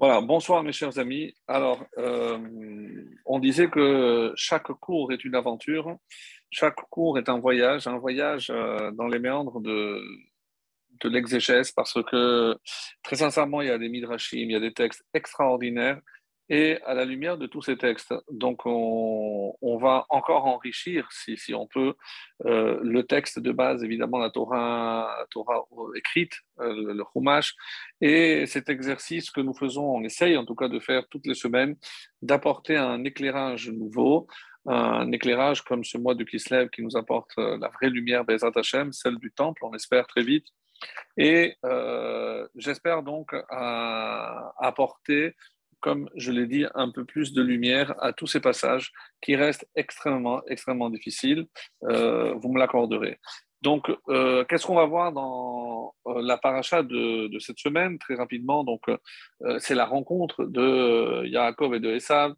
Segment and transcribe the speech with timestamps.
[0.00, 1.34] Voilà, bonsoir mes chers amis.
[1.46, 2.38] Alors, euh,
[3.26, 5.94] on disait que chaque cours est une aventure,
[6.50, 10.02] chaque cours est un voyage, un voyage euh, dans les méandres de,
[11.02, 12.56] de l'exégèse, parce que
[13.02, 16.00] très sincèrement, il y a des midrashim, il y a des textes extraordinaires
[16.50, 21.68] et à la lumière de tous ces textes, donc on, va encore enrichir, si, on
[21.68, 21.94] peut,
[22.44, 27.54] euh, le texte de base, évidemment, la Torah, Torah écrite, euh, le Chumash,
[28.00, 31.34] et cet exercice que nous faisons, on essaye en tout cas de faire toutes les
[31.34, 31.76] semaines,
[32.20, 34.26] d'apporter un éclairage nouveau,
[34.66, 38.50] un éclairage comme ce mois de Kislev qui nous apporte euh, la vraie lumière Bezat
[38.56, 40.46] Hashem, celle du temple, on espère très vite.
[41.18, 41.58] Et
[42.56, 45.34] j'espère donc apporter
[45.80, 49.68] comme je l'ai dit, un peu plus de lumière à tous ces passages qui restent
[49.74, 51.46] extrêmement, extrêmement difficiles.
[51.84, 53.18] Euh, vous me l'accorderez.
[53.62, 58.64] Donc, euh, qu'est-ce qu'on va voir dans euh, la paracha de, cette semaine Très rapidement,
[58.64, 58.82] donc,
[59.58, 62.34] c'est la rencontre de Yaakov et de Esav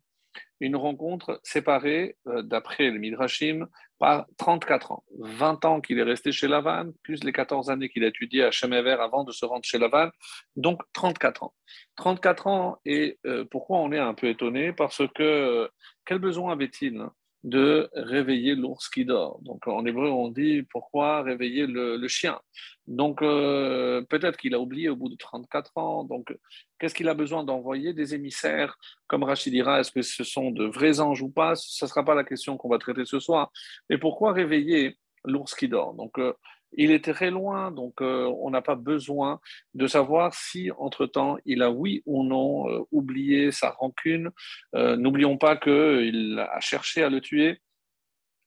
[0.62, 3.66] une rencontre séparée, euh, d'après le Midrashim,
[3.98, 5.04] par 34 ans.
[5.18, 8.52] 20 ans qu'il est resté chez Lavan, plus les 14 années qu'il a étudié à
[8.52, 10.10] Shemever avant de se rendre chez Lavan,
[10.54, 11.54] donc 34 ans.
[11.96, 14.72] 34 ans, et euh, pourquoi on est un peu étonné?
[14.72, 15.68] Parce que euh,
[16.06, 17.06] quel besoin avait-il?
[17.44, 19.40] De réveiller l'ours qui dort.
[19.42, 22.38] Donc en hébreu, on dit pourquoi réveiller le, chien?
[22.86, 26.04] Donc euh, peut-être qu'il a oublié au bout de 34 ans.
[26.04, 26.36] Donc
[26.78, 27.92] qu'est-ce qu'il a besoin d'envoyer?
[27.92, 31.56] Des émissaires Comme Rachid dira, est-ce que ce sont de vrais anges ou pas?
[31.56, 33.50] Ce ne sera pas la question qu'on va traiter ce soir.
[33.90, 35.94] Mais pourquoi réveiller l'ours qui dort?
[35.94, 36.32] Donc euh,
[36.74, 39.40] il était très loin, donc euh, on n'a pas besoin
[39.74, 44.30] de savoir si, entre-temps, il a oui ou non euh, oublié sa rancune.
[44.74, 47.60] Euh, n'oublions pas qu'il a cherché à le tuer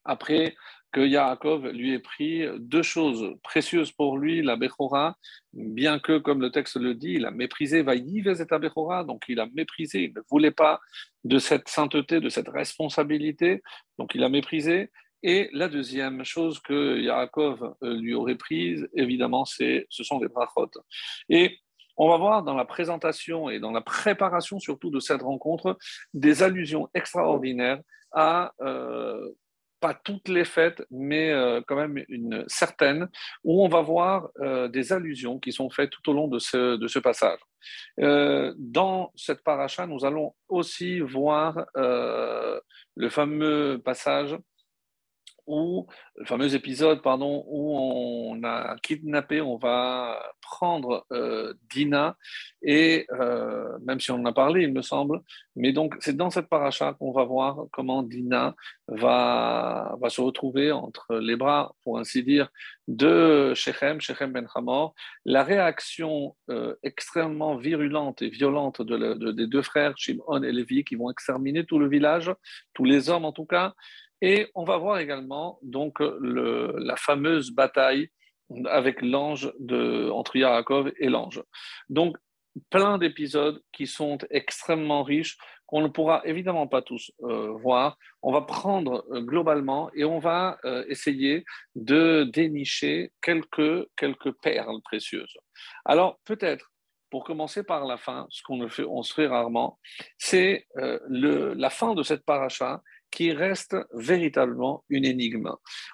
[0.04, 0.56] après
[0.92, 5.18] que Yaakov lui ait pris deux choses précieuses pour lui, la Bechora,
[5.52, 9.48] bien que, comme le texte le dit, il a méprisé Vaïvezeta Bechora, donc il a
[9.54, 10.80] méprisé, il ne voulait pas
[11.26, 13.62] de cette sainteté, de cette responsabilité,
[13.98, 14.90] donc il a méprisé,
[15.26, 20.28] et la deuxième chose que Yaakov euh, lui aurait prise, évidemment, c'est, ce sont les
[20.28, 20.70] brachot.
[21.30, 21.58] Et
[21.98, 25.80] on va voir dans la présentation et dans la préparation surtout de cette rencontre
[26.14, 27.80] des allusions extraordinaires
[28.12, 29.32] à euh,
[29.80, 33.10] pas toutes les fêtes, mais euh, quand même une certaine,
[33.44, 34.30] où on va voir
[34.70, 37.40] des allusions qui sont faites tout au long de ce, de ce passage.
[37.98, 44.38] dans cette paracha, nous allons aussi voir le fameux passage
[45.48, 52.18] où, le fameux épisode, pardon, où on a kidnappé, on va prendre euh, Dina,
[52.62, 55.22] et euh, même si on en a parlé, il me semble,
[55.56, 58.56] mais donc c'est dans cette paracha qu'on va voir comment Dina
[58.88, 62.50] va, va se retrouver entre les bras, pour ainsi dire,
[62.88, 64.94] de Shechem, Shechem Ben Hamor,
[65.26, 70.96] la réaction euh, extrêmement virulente et violente de, des deux frères, Shimon et Lévi, qui
[70.96, 72.32] vont exterminer tout le village,
[72.74, 73.74] tous les hommes en tout cas,
[74.26, 78.10] et on va voir également donc la fameuse bataille
[78.66, 81.44] avec l'ange de, entre Yaakov et l'ange.
[81.90, 82.18] Donc,
[82.72, 85.38] plein d'épisodes qui sont extrêmement riches,
[85.68, 87.98] qu'on ne pourra évidemment pas tous euh, voir.
[88.24, 94.82] On va prendre euh, globalement et on va euh, essayer de dénicher quelques, quelques perles
[94.84, 95.38] précieuses.
[95.86, 96.72] Alors, peut-être,
[97.12, 99.80] pour commencer par la fin, ce qu'on fait, se fait rarement,
[100.18, 102.82] c'est la fin de cette paracha
[103.16, 105.50] qui reste véritablement une énigme.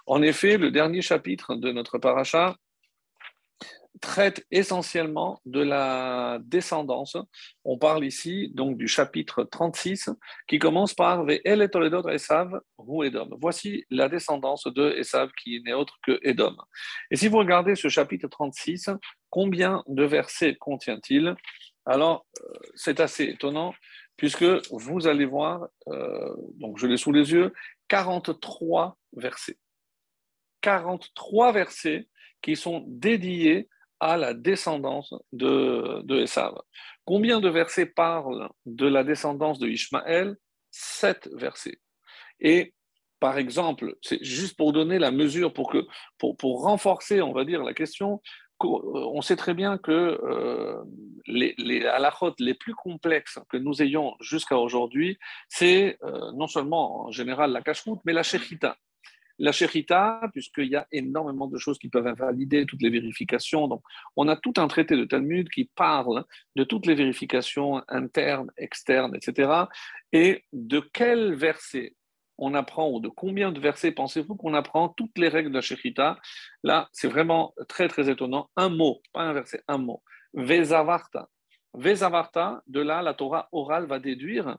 [0.08, 2.58] En effet, le dernier chapitre de notre paracha
[4.02, 7.16] traite essentiellement de la descendance.
[7.64, 10.10] On parle ici donc du chapitre 36
[10.48, 13.30] qui commence par Ve'el et Esav ou Edom.
[13.40, 16.56] Voici la descendance de Esav qui n'est autre que Edom.
[17.12, 18.90] Et si vous regardez ce chapitre 36,
[19.30, 21.36] combien de versets contient-il?
[21.86, 23.74] Alors, euh, c'est assez étonnant
[24.22, 27.52] puisque vous allez voir, euh, donc je l'ai sous les yeux,
[27.88, 29.58] 43 versets.
[30.62, 32.08] 43 versets
[32.40, 33.68] qui sont dédiés
[34.00, 36.54] à la descendance de, de Esav.
[37.04, 40.38] Combien de versets parlent de la descendance de Ishmaël?
[40.70, 41.80] Sept versets.
[42.40, 42.76] Et
[43.20, 45.84] par exemple, c'est juste pour donner la mesure, pour, que,
[46.20, 48.22] pour, pour renforcer, on va dire, la question,
[48.64, 50.84] on sait très bien que euh,
[51.28, 51.88] les, les
[52.40, 55.18] les plus complexes que nous ayons jusqu'à aujourd'hui,
[55.50, 58.78] c'est euh, non seulement en général la cache mais la shechita.
[59.40, 63.68] La shechita, puisqu'il y a énormément de choses qui peuvent invalider toutes les vérifications.
[63.68, 63.82] Donc,
[64.16, 66.26] on a tout un traité de Talmud qui parle
[66.56, 69.52] de toutes les vérifications internes, externes, etc.
[70.12, 71.96] Et de quel verset
[72.42, 75.62] on apprend, ou de combien de versets pensez-vous qu'on apprend toutes les règles de la
[75.62, 76.18] Shechita
[76.64, 78.50] Là, c'est vraiment très, très étonnant.
[78.58, 80.02] Un mot, pas un verset, un mot.
[80.34, 81.30] Vezavarta.
[81.74, 84.58] Vezavarta, de là, la Torah orale va déduire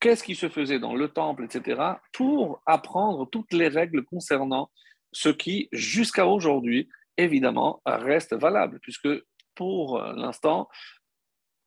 [0.00, 1.80] qu'est-ce qui se faisait dans le temple, etc.,
[2.12, 4.70] pour apprendre toutes les règles concernant
[5.12, 9.08] ce qui, jusqu'à aujourd'hui, évidemment, reste valable, puisque
[9.54, 10.68] pour l'instant,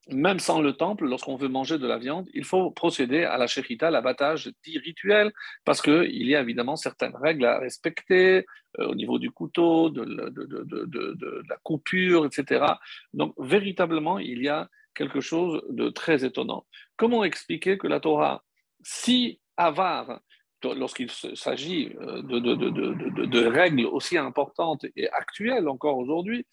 [0.10, 3.48] même sans le temple, lorsqu'on veut manger de la viande, il faut procéder à la
[3.48, 5.32] shechita, l'abattage dit rituel,
[5.64, 8.46] parce qu'il y a évidemment certaines règles à respecter
[8.80, 12.66] euh, au niveau du couteau, de, de, la coupure, etc.
[13.14, 16.66] Donc, véritablement, il y a quelque chose de très étonnant.
[16.98, 18.44] Comment expliquer que la Torah,
[18.82, 20.22] si avare,
[20.66, 26.46] lorsqu'il s'agit euh, de, règles aussi importantes et actuelles encore aujourd'hui,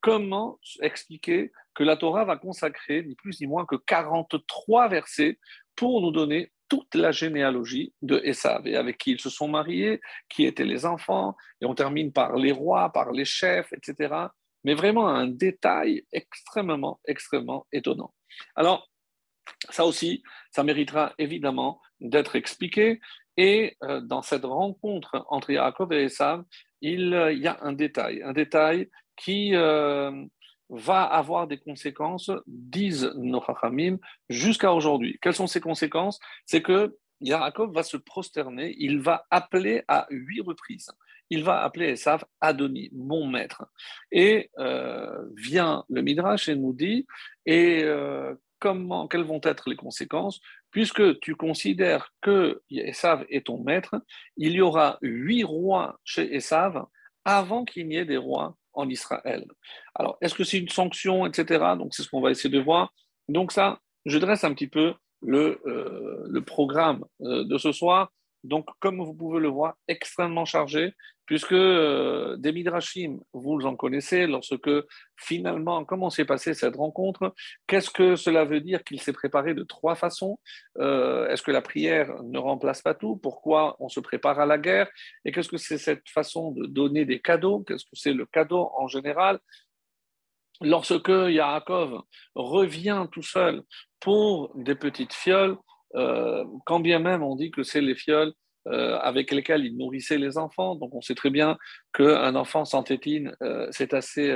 [0.00, 5.38] comment expliquer que la Torah va consacrer ni plus ni moins que 43 versets
[5.74, 10.00] pour nous donner toute la généalogie de Esav et avec qui ils se sont mariés,
[10.28, 14.14] qui étaient les enfants, et on termine par les rois, par les chefs, etc.
[14.64, 18.12] Mais vraiment un détail extrêmement, extrêmement étonnant.
[18.56, 18.88] Alors,
[19.70, 23.00] ça aussi, ça méritera évidemment d'être expliqué.
[23.36, 26.44] Et euh, dans cette rencontre entre Yaakov et Esav,
[26.80, 30.24] il y a un détail, un détail qui euh,
[30.68, 33.98] va avoir des conséquences, disent nos Chachamim,
[34.28, 35.18] jusqu'à aujourd'hui.
[35.20, 36.18] Quelles sont ces conséquences?
[36.44, 40.90] C'est que Yaakov va se prosterner, il va appeler à huit reprises.
[41.30, 43.64] Il va appeler Esav Adoni, mon maître.
[44.12, 47.06] Et euh, vient le Midrash et nous dit,
[47.46, 48.34] et euh,
[49.10, 50.40] quelles vont être les conséquences
[50.70, 53.96] Puisque tu considères que Esav est ton maître,
[54.36, 56.84] il y aura huit rois chez Esav
[57.24, 59.44] avant qu'il n'y ait des rois en Israël.
[59.94, 61.64] Alors, est-ce que c'est une sanction, etc.
[61.78, 62.92] Donc, c'est ce qu'on va essayer de voir.
[63.28, 68.12] Donc, ça, je dresse un petit peu le, euh, programme euh, de ce soir.
[68.46, 70.94] Donc, comme vous pouvez le voir, extrêmement chargé,
[71.26, 74.70] puisque euh, des midrashim, vous en connaissez, lorsque
[75.16, 77.34] finalement, comment s'est passée cette rencontre?
[77.66, 80.38] Qu'est-ce que cela veut dire qu'il s'est préparé de trois façons?
[80.78, 83.16] Euh, Est-ce que la prière ne remplace pas tout?
[83.16, 84.88] Pourquoi on se prépare à la guerre?
[85.24, 87.64] Et qu'est-ce que c'est cette façon de donner des cadeaux?
[87.66, 89.40] Qu'est-ce que c'est le cadeau en général?
[90.60, 92.02] Lorsque Yaakov
[92.34, 93.62] revient tout seul
[94.00, 95.58] pour des petites fioles,
[95.94, 98.32] quand bien même on dit que c'est les fioles
[98.68, 101.56] euh, avec lesquelles il nourrissait les enfants, donc on sait très bien
[101.94, 104.34] qu'un enfant sans tétine, euh, c'est assez,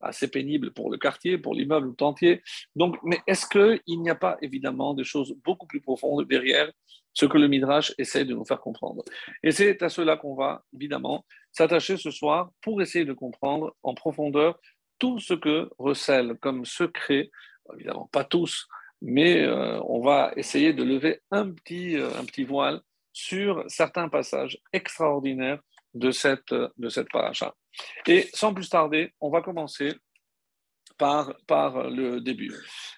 [0.00, 2.42] assez pénible pour le quartier, pour l'immeuble tout entier.
[2.74, 6.70] Donc, mais est-ce qu'il n'y a pas évidemment des choses beaucoup plus profondes derrière
[7.12, 9.04] ce que le Midrash essaie de nous faire comprendre?
[9.44, 13.94] Et c'est à cela qu'on va évidemment s'attacher ce soir pour essayer de comprendre en
[13.94, 14.58] profondeur
[14.98, 17.30] tout ce que recèle comme secret,
[17.74, 18.66] évidemment pas tous,
[19.02, 22.80] mais euh, on va essayer de lever un petit, euh, un petit voile
[23.12, 25.60] sur certains passages extraordinaires
[25.92, 27.54] de cette, de cette paracha.
[28.06, 29.92] Et sans plus tarder, on va commencer
[30.96, 32.54] par, par le début.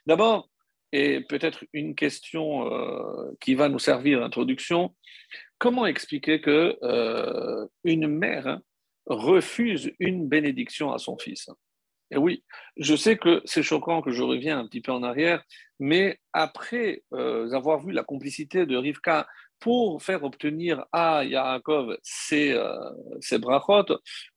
[0.07, 0.49] D'abord,
[0.93, 4.95] et peut-être une question euh, qui va nous servir d'introduction,
[5.59, 6.79] comment expliquer que
[7.83, 8.61] une mère
[9.07, 11.49] refuse une bénédiction à son fils?
[12.15, 12.45] Et oui,
[12.77, 15.43] je sais que c'est choquant que je reviens un petit peu en arrière,
[15.81, 19.27] mais après euh, avoir vu la complicité de Rivka
[19.61, 22.91] pour faire obtenir à Yaakov ces, euh.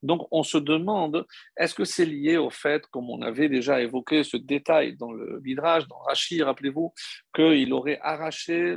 [0.02, 1.26] Donc on se demande,
[1.56, 5.40] est-ce que c'est lié au fait, comme on avait déjà évoqué ce détail dans le
[5.40, 6.94] Midrash, dans Rashi, rappelez-vous,
[7.34, 8.76] qu'il aurait arraché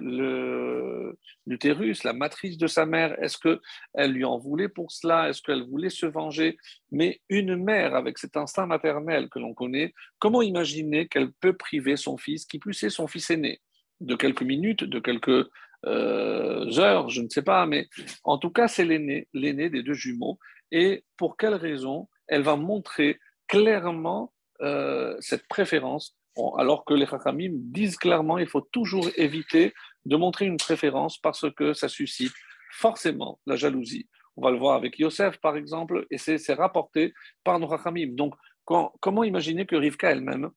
[1.46, 3.18] l'utérus, la matrice de sa mère?
[3.24, 5.30] Est-ce qu'elle lui en voulait pour cela?
[5.30, 6.58] Est-ce qu'elle voulait se venger?
[6.92, 11.96] Mais une mère avec cet instinct maternel que l'on connaît, comment imaginer qu'elle peut priver
[11.96, 13.62] son fils, qui plus est son fils aîné?
[14.02, 15.48] De quelques minutes, de quelques
[15.86, 17.88] heures, je ne sais pas, mais
[18.24, 20.40] en tout cas, c'est l'aîné, l'aîné des deux jumeaux.
[20.72, 26.16] Et pour quelle raison elle va montrer clairement euh, cette préférence,
[26.58, 29.74] alors que les Chachamim disent clairement il faut toujours éviter
[30.06, 32.34] de montrer une préférence parce que ça suscite
[32.72, 34.08] forcément la jalousie.
[34.38, 38.14] On va le voir avec Yosef, par exemple, et c'est, rapporté par nos Chachamim.
[38.14, 38.34] Donc,
[38.66, 40.50] comment imaginer que Rivka elle-même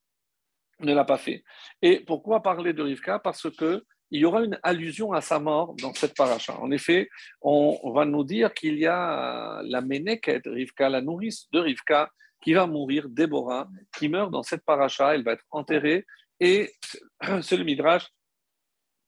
[0.81, 1.43] ne l'a pas fait?
[1.83, 3.19] Et pourquoi parler de Rivka?
[3.19, 6.57] Parce que il y aura une allusion à sa mort dans cette paracha.
[6.61, 7.11] En effet,
[7.43, 12.09] on, va nous dire qu'il y a la Méneket, Rivka, la nourrice de Rivka,
[12.41, 13.67] qui va mourir, Déborah,
[13.99, 16.07] qui meurt dans cette paracha, elle va être enterrée,
[16.39, 16.71] et
[17.43, 18.07] c'est le Midrash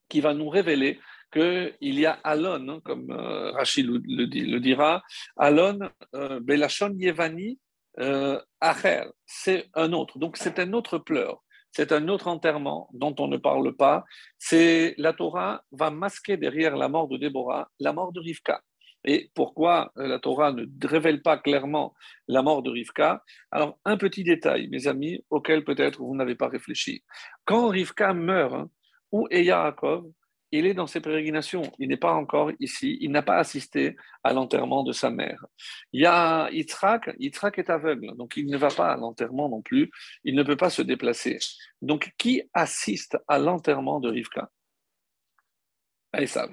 [0.09, 0.99] qui va nous révéler
[1.33, 5.05] qu'il y a Alon, hein, comme euh, Rachid le, dira,
[5.37, 7.61] Alon, euh, Belachon Yevani,
[8.01, 10.19] euh, Acher, c'est un autre.
[10.19, 11.45] Donc c'est un autre pleur
[11.77, 14.07] c'est un autre enterrement dont on ne parle pas.
[14.39, 18.63] C'est la Torah va masquer derrière la mort de Déborah la mort de Rivka.
[19.05, 21.93] Et pourquoi la Torah ne révèle pas clairement
[22.29, 23.23] la mort de Rivka?
[23.51, 27.05] Alors, un petit détail, mes amis, auquel peut-être vous n'avez pas réfléchi.
[27.45, 28.71] Quand Rivka meurt, hein,
[29.13, 30.07] où est Yaakov?
[30.59, 34.33] Il est dans ses pérégrinations, il n'est pas encore ici, il n'a pas assisté à
[34.33, 35.45] l'enterrement de sa mère.
[35.93, 39.63] Il y a Yitzhak, Yitzhak est aveugle, donc il ne va pas à l'enterrement non
[39.63, 39.91] plus,
[40.25, 41.39] il ne peut pas se déplacer.
[41.83, 44.51] Donc qui assiste à l'enterrement de Rivka?
[46.15, 46.51] Esav.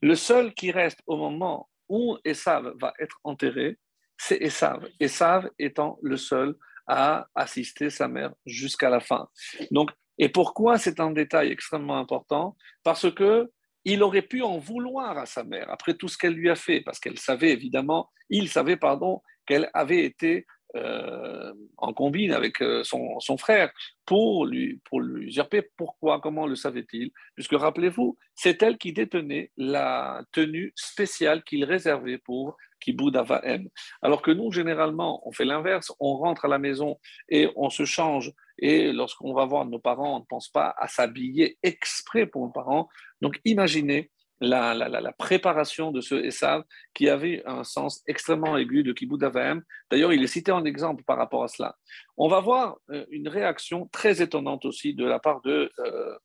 [0.00, 3.78] Le seul qui reste au moment où Esav va être enterré,
[4.16, 4.88] c'est Esav.
[4.98, 9.28] Esav étant le seul à assister sa mère jusqu'à la fin.
[9.70, 12.56] Donc et pourquoi c'est un détail extrêmement important?
[12.82, 13.50] Parce que
[13.84, 16.80] il aurait pu en vouloir à sa mère après tout ce qu'elle lui a fait,
[16.82, 22.82] parce qu'elle savait évidemment, il savait pardon, qu'elle avait été euh, en combine avec euh,
[22.82, 23.70] son, frère
[24.06, 25.68] pour lui, pour lui usurper.
[25.76, 26.20] Pourquoi?
[26.20, 27.10] Comment le savait-il?
[27.34, 33.68] Puisque rappelez-vous, c'est elle qui détenait la tenue spéciale qu'il réservait pour Kiboud Avaem.
[34.00, 37.84] Alors que nous, généralement, on fait l'inverse, on rentre à la maison et on se
[37.84, 38.32] change.
[38.58, 42.52] Et lorsqu'on va voir nos parents, on ne pense pas à s'habiller exprès pour nos
[42.52, 42.88] parents.
[43.20, 44.10] Donc imaginez
[44.42, 49.62] la, préparation de ce Esav qui avait un sens extrêmement aigu de Kibbutz Avaim.
[49.90, 51.76] D'ailleurs, il est cité en exemple par rapport à cela.
[52.16, 56.18] On va voir euh, une réaction très étonnante aussi de la part de euh,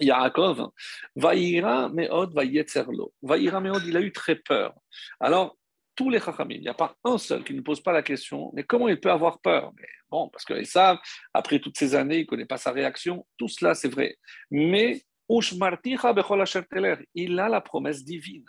[0.00, 0.70] Yaakov.
[1.16, 3.12] Vaïra Meod Vayetzerlo.
[3.22, 4.74] Vaïra Meod, il a eu très peur.
[5.20, 5.56] Alors,
[5.94, 8.50] tous les Chachamim, il n'y a pas un seul qui ne pose pas la question,
[8.54, 9.72] mais comment il peut avoir peur?
[9.78, 10.98] Mais Bon, parce que Esav,
[11.32, 13.26] après toutes ces années, il ne connaît pas sa réaction.
[13.38, 14.18] Tout cela, c'est vrai.
[14.50, 15.02] Mais
[17.14, 18.44] il a la promesse divine.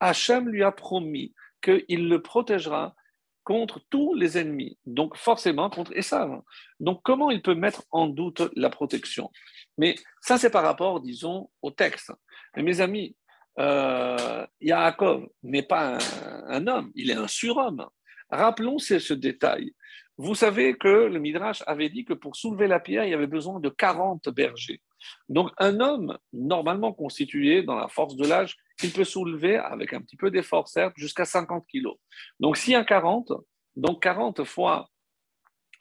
[0.00, 1.32] Hachem lui a promis
[1.62, 2.96] qu'il le protégera
[3.44, 6.42] contre tous les ennemis, donc forcément contre Esav.
[6.80, 9.30] Donc comment il peut mettre en doute la protection?
[9.78, 12.10] Mais ça, c'est par rapport, disons, au texte.
[12.56, 13.14] Mais mes amis,
[13.58, 15.98] euh, Yaakov n'est pas
[16.46, 17.86] un, homme, il est un surhomme.
[18.30, 19.72] Rappelons ce détail.
[20.16, 23.26] Vous savez que le Midrash avait dit que pour soulever la pierre, il y avait
[23.26, 24.80] besoin de 40 bergers.
[25.28, 30.00] Donc un homme normalement constitué dans la force de l'âge, il peut soulever avec un
[30.00, 31.96] petit peu d'effort, certes, jusqu'à 50 kilos.
[32.38, 33.32] Donc s'il y a 40,
[33.76, 34.88] donc 40 fois,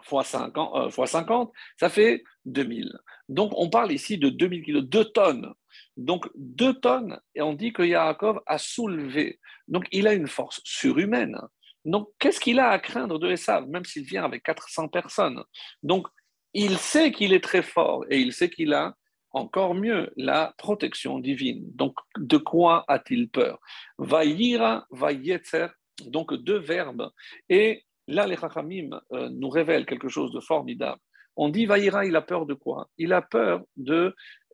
[0.01, 2.91] fois, 50, euh, fois 50, ça fait 2000.
[3.29, 5.53] Donc on parle ici de 2000 kilos, 2 tonnes.
[5.97, 9.39] Donc 2 tonnes, et on dit que Yaakov a soulevé.
[9.67, 11.37] Donc il a une force surhumaine.
[11.85, 15.43] Donc, qu'est-ce qu'il a à craindre de Esav, même s'il vient avec 400 personnes?
[15.81, 16.07] Donc,
[16.53, 18.95] il sait qu'il est très fort et il sait qu'il a
[19.31, 21.65] encore mieux la protection divine.
[21.73, 23.59] Donc, de quoi a-t-il peur?
[23.97, 25.67] Vaïra, vaïetzer,
[26.05, 27.09] donc deux verbes.
[27.49, 31.01] Et là, les Chachamim euh, nous révèlent quelque chose de formidable.
[31.35, 32.89] On dit Vaïra, il a peur de quoi?
[32.97, 33.63] Il a peur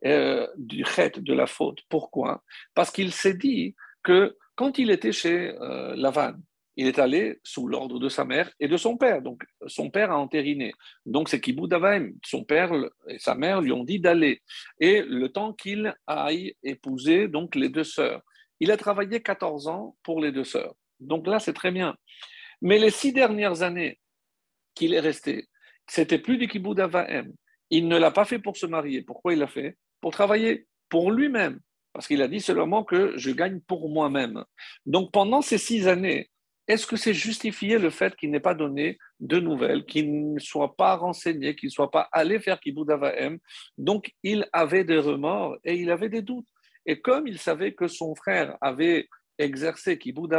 [0.06, 1.80] euh, du chet, de la faute.
[1.88, 2.42] Pourquoi?
[2.74, 6.34] Parce qu'il s'est dit que quand il était chez euh, Lavan,
[6.76, 9.20] il est allé sous l'ordre de sa mère et de son père.
[9.20, 10.72] Donc, son père a entériné.
[11.04, 11.74] Donc, c'est Kiboud
[12.24, 12.72] Son père
[13.08, 14.42] et sa mère lui ont dit d'aller.
[14.78, 18.22] Et le temps qu'il aille épouser donc les deux sœurs.
[18.60, 20.74] Il a travaillé 14 ans pour les deux sœurs.
[21.00, 21.96] Donc là, c'est très bien.
[22.62, 23.98] Mais les six dernières années
[24.74, 25.48] qu'il est resté,
[25.90, 26.80] c'était plus du Kiboud
[27.70, 29.02] Il ne l'a pas fait pour se marier.
[29.02, 29.76] Pourquoi il l'a fait?
[30.00, 31.58] Pour travailler pour lui-même.
[31.92, 34.44] Parce qu'il a dit seulement que je gagne pour moi-même.
[34.86, 36.30] Donc pendant ces six années,
[36.68, 40.76] est-ce que c'est justifié le fait qu'il n'ait pas donné de nouvelles, qu'il ne soit
[40.76, 42.86] pas renseigné, qu'il ne soit pas allé faire Kibbutz
[43.76, 46.46] Donc, il avait des remords et il avait des doutes.
[46.86, 50.30] Et comme il savait que son frère avait exercé Kibbutz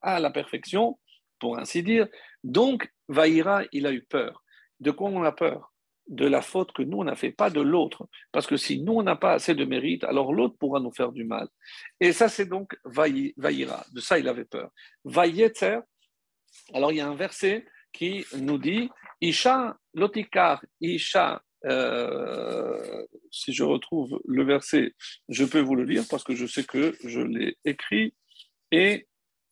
[0.00, 0.98] à la perfection,
[1.38, 2.08] pour ainsi dire,
[2.42, 4.42] donc, Vaïra, il a eu peur.
[4.80, 5.72] De quoi on a peur?
[6.06, 8.08] De la faute que nous, on n'a fait, pas de l'autre.
[8.32, 11.12] Parce que si nous, on n'a pas assez de mérite, alors l'autre pourra nous faire
[11.12, 11.48] du mal.
[12.00, 13.84] Et ça, c'est donc Vaïra.
[13.92, 14.70] De ça, il avait peur.
[15.04, 15.80] Vaïetzer,
[16.72, 18.88] alors il y a un verset qui nous dit
[19.20, 21.42] Isha lotikar, Isha.
[21.64, 24.94] Euh, si je retrouve le verset,
[25.28, 28.14] je peux vous le lire parce que je sais que je l'ai écrit.
[28.70, 29.08] Et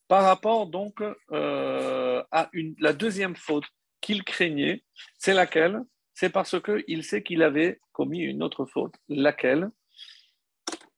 [0.06, 1.02] par rapport donc
[1.32, 3.64] euh, à une, la deuxième faute
[4.00, 4.84] qu'il craignait,
[5.18, 5.80] c'est laquelle?
[6.14, 8.94] C'est parce qu'il sait qu'il avait commis une autre faute.
[9.08, 9.70] Laquelle?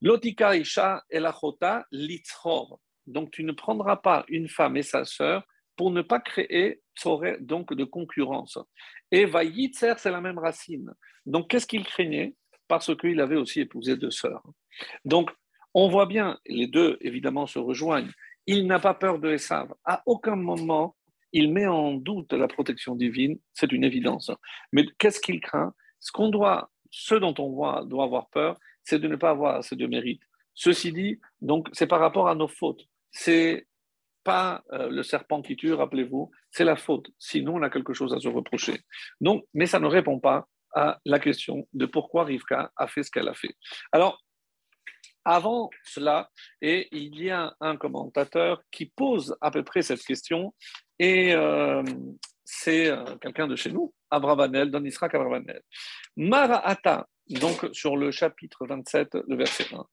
[0.00, 2.80] Lotika Isha elachota litzhor.
[3.06, 5.42] Donc tu ne prendras pas une femme et sa sœur
[5.76, 6.82] pour ne pas créer
[7.40, 8.58] donc de concurrence.
[9.10, 10.92] Et Vayitzer, c'est la même racine.
[11.26, 12.34] Donc qu'est-ce qu'il craignait?
[12.66, 14.42] Parce qu'il avait aussi épousé deux sœurs.
[15.04, 15.30] Donc
[15.74, 18.10] on voit bien, les deux évidemment se rejoignent.
[18.46, 19.72] Il n'a pas peur de Esav.
[19.84, 20.96] À aucun moment
[21.32, 24.30] il met en doute la protection divine, c'est une évidence.
[24.72, 25.74] Mais qu'est-ce qu'il craint?
[26.00, 26.70] Ce qu'on doit,
[27.10, 30.22] dont on voit, doit avoir peur, c'est de ne pas avoir assez de mérite.
[30.54, 32.82] Ceci dit, donc, c'est par rapport à nos fautes.
[33.10, 33.66] C'est
[34.24, 37.10] pas euh, le serpent qui tue, rappelez-vous, c'est la faute.
[37.18, 38.80] Sinon, on a quelque chose à se reprocher.
[39.20, 43.10] Donc, mais ça ne répond pas à la question de pourquoi Rivka a fait ce
[43.10, 43.54] qu'elle a fait.
[43.92, 44.22] Alors,
[45.28, 46.30] avant cela,
[46.62, 50.54] et il y a un commentateur qui pose à peu près cette question,
[50.98, 51.82] et euh,
[52.46, 55.60] c'est euh, quelqu'un de chez nous, Abravanel, Don Israq Abravanel.
[56.16, 59.84] Mara'ata, donc sur le chapitre 27, le verset 1.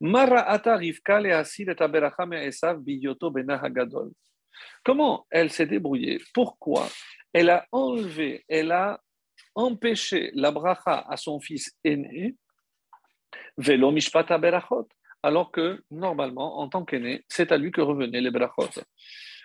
[0.00, 4.10] Mara'ata Rivka le et Esav biyoto benahagadol.
[4.84, 6.20] Comment elle s'est débrouillée?
[6.34, 6.86] Pourquoi?
[7.32, 9.00] Elle a enlevé, elle a
[9.54, 12.36] empêché la bracha à son fils aîné,
[13.56, 14.88] velo mishpata berachot,
[15.22, 18.70] alors que normalement, en tant qu'aîné, c'est à lui que revenaient les brachot.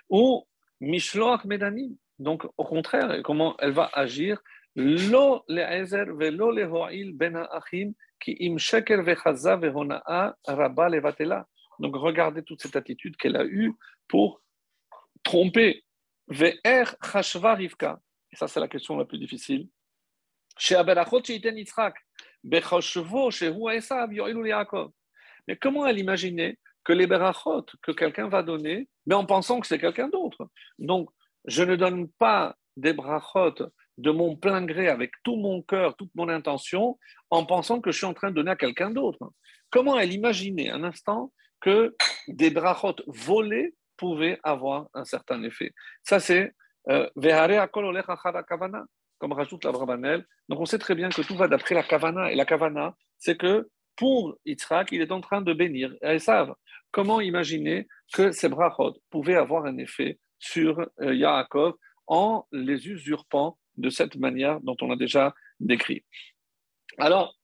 [0.10, 0.46] Ou
[0.80, 4.42] mishloach medanim, donc au contraire, comment elle va agir?
[4.76, 6.54] Lo velo
[7.14, 9.04] ben achim ki im sheker
[10.48, 11.48] rabba levatela.
[11.80, 13.74] Donc regardez toute cette attitude qu'elle a eue
[14.08, 14.42] pour
[15.24, 15.84] tromper.
[16.28, 18.00] Ve'er chashva rivka.
[18.32, 19.68] Et ça, c'est la question la plus difficile.
[25.48, 29.68] Mais comment elle imaginait que les berachot que quelqu'un va donner, mais en pensant que
[29.68, 30.48] c'est quelqu'un d'autre?
[30.80, 31.10] Donc,
[31.46, 33.56] je ne donne pas des brachot
[33.98, 36.98] de mon plein gré, avec tout mon cœur, toute mon intention,
[37.30, 39.32] en pensant que je suis en train de donner à quelqu'un d'autre.
[39.70, 41.96] Comment elle imaginait un instant que
[42.28, 45.74] des brachot volés pouvaient avoir un certain effet?
[46.04, 46.54] Ça, c'est
[46.90, 47.10] euh,
[49.20, 50.26] comme rajoute la Brabanel.
[50.50, 52.32] Donc on sait très bien que tout va d'après la kavana.
[52.32, 55.94] Et la kavana, c'est que pour Yitzhak, il est en train de bénir.
[56.02, 56.54] Elles savent
[56.92, 61.74] comment imaginer que ces brachot pouvaient avoir un effet sur euh, Yaakov
[62.06, 66.06] en les usurpant de cette manière dont on a déjà décrit?
[66.98, 67.36] Alors,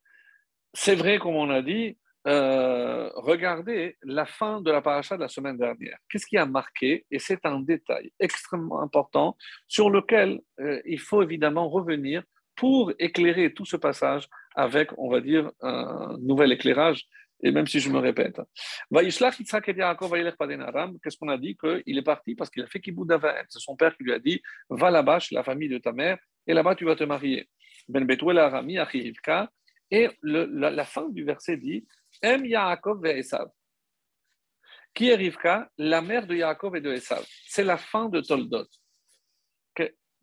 [0.73, 5.27] c'est vrai, comme on a dit, euh, regardez la fin de la paracha de la
[5.27, 5.97] semaine dernière.
[6.09, 7.05] Qu'est-ce qui a marqué?
[7.11, 9.35] Et c'est un détail extrêmement important
[9.67, 12.23] sur lequel euh, il faut évidemment revenir
[12.55, 17.05] pour éclairer tout ce passage avec, on va dire, un nouvel éclairage.
[17.45, 18.39] Et même si je me répète,
[18.89, 19.19] qu'est-ce
[21.17, 21.57] qu'on a dit?
[21.57, 23.19] Qu'il est parti parce qu'il a fait kibbutz
[23.49, 26.17] C'est son père qui lui a dit Va là-bas chez la famille de ta mère
[26.47, 27.49] et là-bas tu vas te marier.
[27.89, 28.07] Ben
[29.91, 31.85] et la, la, fin du verset dit
[32.23, 33.49] Em Yaakov et Esav.
[34.93, 35.69] Qui est Rivka?
[35.77, 37.25] La mère de Yaakov et de Esav.
[37.47, 38.67] C'est la fin de Toldot.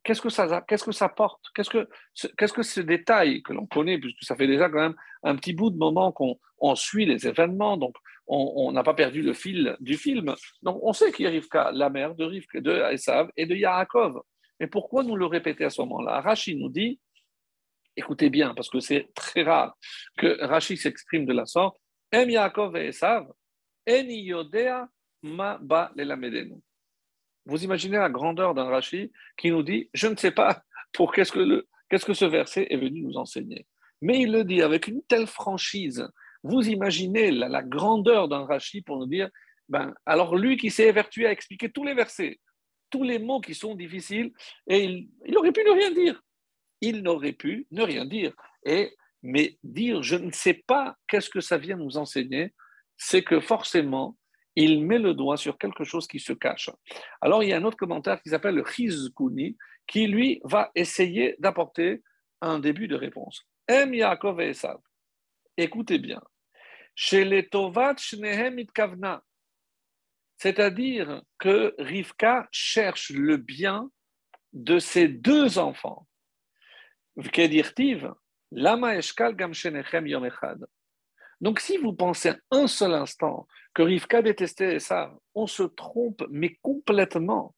[0.02, 1.44] Qu'est-ce que ça, qu'est-ce que ça porte?
[1.54, 1.86] Qu'est-ce que,
[2.38, 5.52] qu'est-ce que ce détail que l'on connaît, puisque ça fait déjà quand même un petit
[5.52, 7.94] bout de moment qu'on on suit les événements, donc
[8.26, 10.34] on n'a pas perdu le fil du film.
[10.62, 14.22] Donc on sait qui est Rivka, la mère de Rivka, de Esav et de Yaakov.
[14.58, 16.22] Mais pourquoi nous le répéter à ce moment-là?
[16.22, 16.98] Rachid nous dit,
[17.94, 19.76] écoutez bien, parce que c'est très rare
[20.16, 21.78] que Rachid s'exprime de la sorte,
[23.86, 24.88] Yodea
[25.22, 25.92] ma ba
[27.46, 31.32] Vous imaginez la grandeur d'un Rashi qui nous dit Je ne sais pas pour qu'est-ce
[31.32, 33.66] que, qu'est-ce que ce verset est venu nous enseigner.
[34.02, 36.08] Mais il le dit avec une telle franchise.
[36.42, 39.28] Vous imaginez la, grandeur d'un Rashi pour nous dire
[39.68, 42.40] ben, alors lui qui s'est évertué à expliquer tous les versets,
[42.88, 44.32] tous les mots qui sont difficiles,
[44.66, 46.20] et il, il aurait pu ne rien dire.
[46.80, 48.32] Il n'aurait pu ne rien dire.
[48.64, 52.54] Et mais dire je ne sais pas qu'est-ce que ça vient nous enseigner,
[52.96, 54.16] c'est que forcément,
[54.56, 56.70] il met le doigt sur quelque chose qui se cache.
[57.20, 59.56] Alors, il y a un autre commentaire qui s'appelle le Chizkuni,
[59.86, 62.02] qui lui va essayer d'apporter
[62.40, 63.46] un début de réponse.
[63.68, 64.78] Em Yaakov Esav.
[65.56, 66.20] Écoutez bien.
[70.36, 73.90] C'est-à-dire que Rivka cherche le bien
[74.52, 76.06] de ses deux enfants.
[81.40, 86.58] Donc, si vous pensez un seul instant que Rivka détestait ça, on se trompe, mais
[86.60, 87.54] complètement.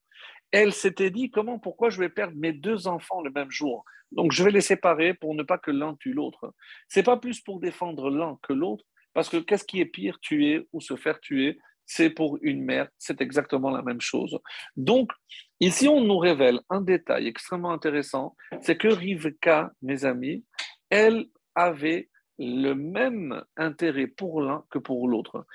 [0.50, 3.84] Elle s'était dit comment, pourquoi je vais perdre mes deux enfants le même jour?
[4.12, 6.54] Donc, je vais les séparer pour ne pas que l'un tue l'autre.
[6.88, 10.68] C'est pas plus pour défendre l'un que l'autre, parce que qu'est-ce qui est pire, tuer
[10.72, 11.58] ou se faire tuer?
[11.86, 14.38] C'est pour une mère, c'est exactement la même chose.
[14.76, 15.10] Donc,
[15.58, 20.44] ici, on nous révèle un détail extrêmement intéressant, c'est que Rivka, mes amis,
[20.92, 21.24] elle
[21.54, 25.46] avait le même intérêt pour l'un que pour l'autre.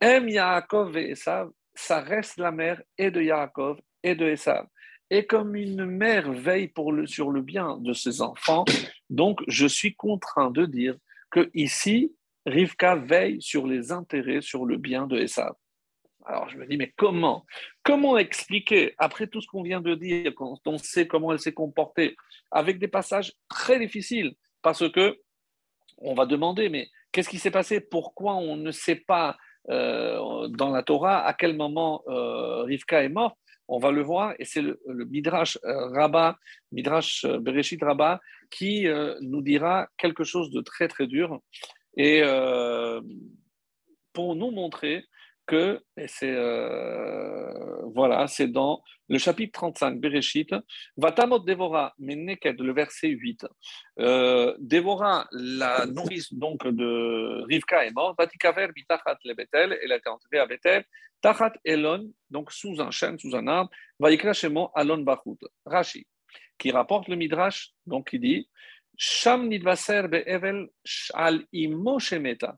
[0.00, 4.64] M Yaakov et Esav, ça reste la mère et de Yaakov et de Esav.
[5.10, 6.72] Et comme une mère veille
[7.06, 8.64] sur le bien de ses enfants,
[9.10, 10.96] donc je suis contraint de dire
[11.32, 12.14] que ici,
[12.46, 15.54] Rivka veille sur les intérêts, sur le bien de Esav.
[16.24, 17.44] Alors je me dis, mais comment?
[17.82, 21.52] Comment expliquer, après tout ce qu'on vient de dire, quand on sait comment elle s'est
[21.52, 22.16] comportée,
[22.52, 24.34] avec des passages très difficiles
[24.66, 25.16] parce que
[25.98, 27.80] on va demander, mais qu'est-ce qui s'est passé?
[27.80, 29.36] Pourquoi on ne sait pas
[29.68, 33.38] dans la Torah à quel moment Rivka est morte?
[33.68, 36.36] On va le voir, et c'est le, Midrash Rabbah,
[36.72, 38.88] Midrash Bereshit Rabbah, qui
[39.20, 41.38] nous dira quelque chose de très très dur.
[41.96, 42.22] Et
[44.12, 45.04] pour nous montrer
[45.46, 50.54] que, et c'est euh, voilà, c'est dans le chapitre 35, Bereshit,
[50.96, 53.46] Vatamot Devora, Meneked, le verset 8.
[54.00, 59.96] Euh, Devora, la nourrice donc de Rivka est morte, Vatikaver bitachat le Betel, elle a
[59.96, 60.84] été enterrée à Betel,
[61.20, 66.06] Tachat Elon, donc sous un chêne, sous un arbre, Vaikra Shemo Alon Bachut, Rashi,
[66.58, 68.48] qui rapporte le Midrash, donc il dit,
[68.98, 70.68] Sham nidvaser be'evel
[71.14, 72.56] al imo shemeta.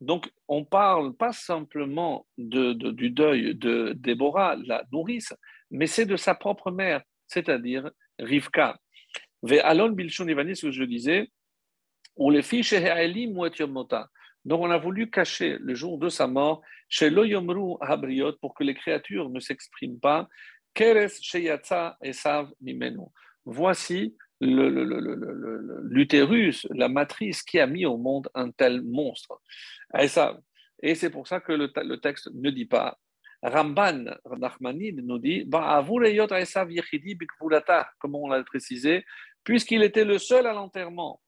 [0.00, 5.34] Donc, on parle pas simplement de, du deuil de Déborah, la nourrice,
[5.70, 8.78] mais c'est de sa propre mère, c'est-à-dire Rivka.
[9.62, 11.30] Alon Bilshon ce que je disais,
[12.16, 12.80] on les fit chez
[13.66, 14.08] Mota.
[14.44, 18.64] Donc, on a voulu cacher le jour de sa mort chez Loyomru Habriot pour que
[18.64, 20.28] les créatures ne s'expriment pas.
[20.74, 23.06] Keres Sheyatza Esav Nimenu.
[23.44, 29.40] Voici l'utérus, la matrice qui a mis au monde un tel monstre.
[29.98, 30.06] Et,
[30.82, 32.98] et c'est pour ça que le, texte ne dit pas.
[33.42, 34.04] Ramban
[34.36, 35.48] Nachmanid nous dit
[38.00, 39.04] comme on l'a précisé,
[39.44, 41.20] puisqu'il était le seul à l'enterrement.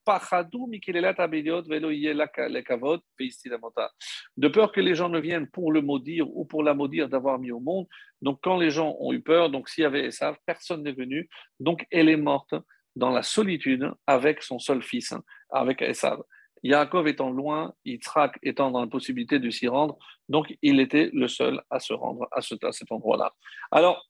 [4.36, 7.38] De peur que les gens ne viennent pour le maudire ou pour la maudire d'avoir
[7.38, 7.86] mis au monde.
[8.20, 11.28] Donc, quand les gens ont eu peur, donc s'il y avait Esav, personne n'est venu.
[11.60, 12.54] Donc, elle est morte
[12.96, 15.14] dans la solitude avec son seul fils,
[15.50, 16.20] avec Esav.
[16.62, 19.98] Yaakov étant loin, Yitzhak étant dans la possibilité de s'y rendre,
[20.28, 23.32] donc il était le seul à se rendre à, cet endroit-là.
[23.70, 24.06] Alors,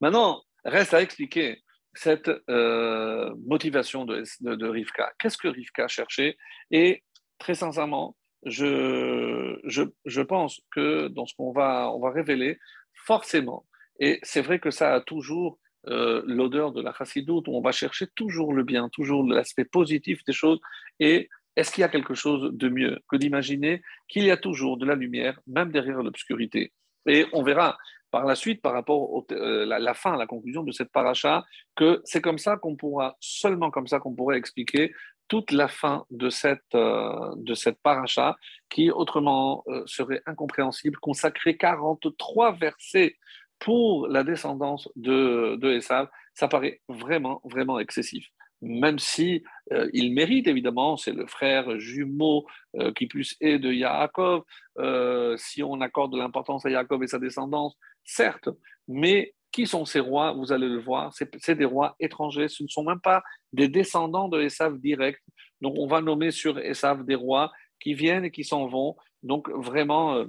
[0.00, 1.62] maintenant, reste à expliquer
[1.94, 5.12] cette euh, motivation de, Rivka.
[5.18, 6.36] Qu'est-ce que Rivka cherchait?
[6.70, 7.02] Et
[7.38, 12.58] très sincèrement, je, pense que dans ce qu'on va, on va révéler,
[13.06, 13.66] forcément,
[13.98, 17.72] et c'est vrai que ça a toujours euh, l'odeur de la chassidoute, où on va
[17.72, 20.58] chercher toujours le bien, toujours l'aspect positif des choses.
[20.98, 24.76] Et est-ce qu'il y a quelque chose de mieux que d'imaginer qu'il y a toujours
[24.76, 26.72] de la lumière, même derrière l'obscurité?
[27.06, 27.78] Et on verra
[28.10, 31.44] par la suite, par rapport à euh, la, fin, la conclusion de cette paracha,
[31.76, 34.92] que c'est comme ça qu'on pourra, seulement comme ça qu'on pourrait expliquer
[35.28, 38.36] toute la fin de cette, euh, de cette paracha,
[38.68, 43.16] qui autrement serait incompréhensible, consacrer 43 versets
[43.58, 48.28] pour la descendance de, de Esav, ça paraît vraiment, vraiment excessif.
[48.60, 53.72] Même si euh, il mérite évidemment, c'est le frère jumeau euh, qui plus est de
[53.72, 54.42] Yaakov.
[54.78, 58.48] Euh, si on accorde de l'importance à Yaakov et sa descendance, certes,
[58.88, 60.32] mais qui sont ces rois?
[60.32, 62.48] Vous allez le voir, c'est des rois étrangers.
[62.48, 65.20] Ce ne sont même pas des descendants de Esav direct.
[65.60, 68.96] Donc on va nommer sur Esav des rois qui viennent et qui s'en vont.
[69.22, 70.24] Donc vraiment,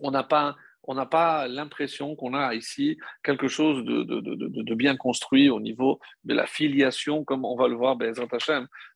[0.00, 5.50] on n'a pas on n'a pas l'impression qu'on a ici quelque chose de, bien construit
[5.50, 7.96] au niveau de la filiation, comme on va le voir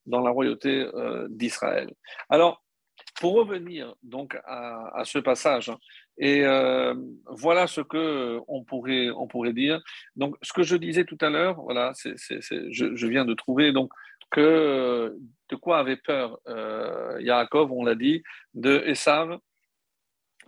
[0.07, 1.93] dans la royauté euh, d'Israël.
[2.31, 2.63] Alors,
[3.21, 5.71] pour revenir donc à, ce passage,
[6.19, 6.95] et euh,
[7.29, 9.81] voilà ce que on pourrait dire.
[10.17, 13.93] Donc, ce que je disais tout à l'heure, voilà, je, viens de trouver donc
[14.31, 15.17] que
[15.49, 18.23] de quoi avait peur euh, Yaakov, on l'a dit,
[18.55, 19.39] de Esav,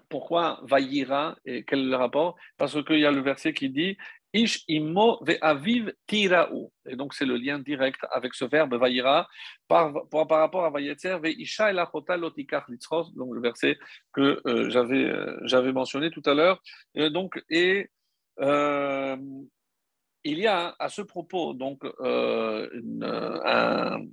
[0.09, 2.37] pourquoi Vaïra et quel est le rapport?
[2.57, 3.97] Parce qu'il y a le verset qui dit
[4.37, 6.71] Ish immo aviv tiraou.
[6.87, 9.27] Et donc, c'est le lien direct avec ce verbe Vaïra
[9.67, 13.79] par, par, rapport à Vayetzer ve isha elachota litzros, donc le verset
[14.13, 16.61] que euh, j'avais, euh, j'avais mentionné tout à l'heure.
[16.95, 17.89] Et donc, et
[18.41, 19.17] euh,
[20.23, 22.67] il y a à ce propos donc un,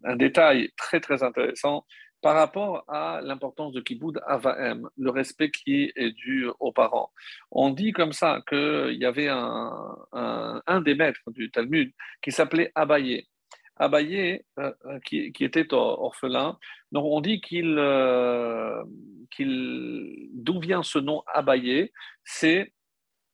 [0.03, 1.85] un, détail très très intéressant
[2.23, 7.11] par rapport à l'importance de Kiboud Avaem, le respect qui est dû aux parents.
[7.51, 12.71] On dit comme ça qu'il y avait un, un, des maîtres du Talmud qui s'appelait
[12.75, 13.27] Abaye.
[13.75, 14.71] Abaye, euh,
[15.03, 16.57] qui, qui, était orphelin,
[16.93, 18.81] donc on dit qu'il, euh,
[19.29, 21.91] qu'il d'où vient ce nom Abaye,
[22.23, 22.71] c'est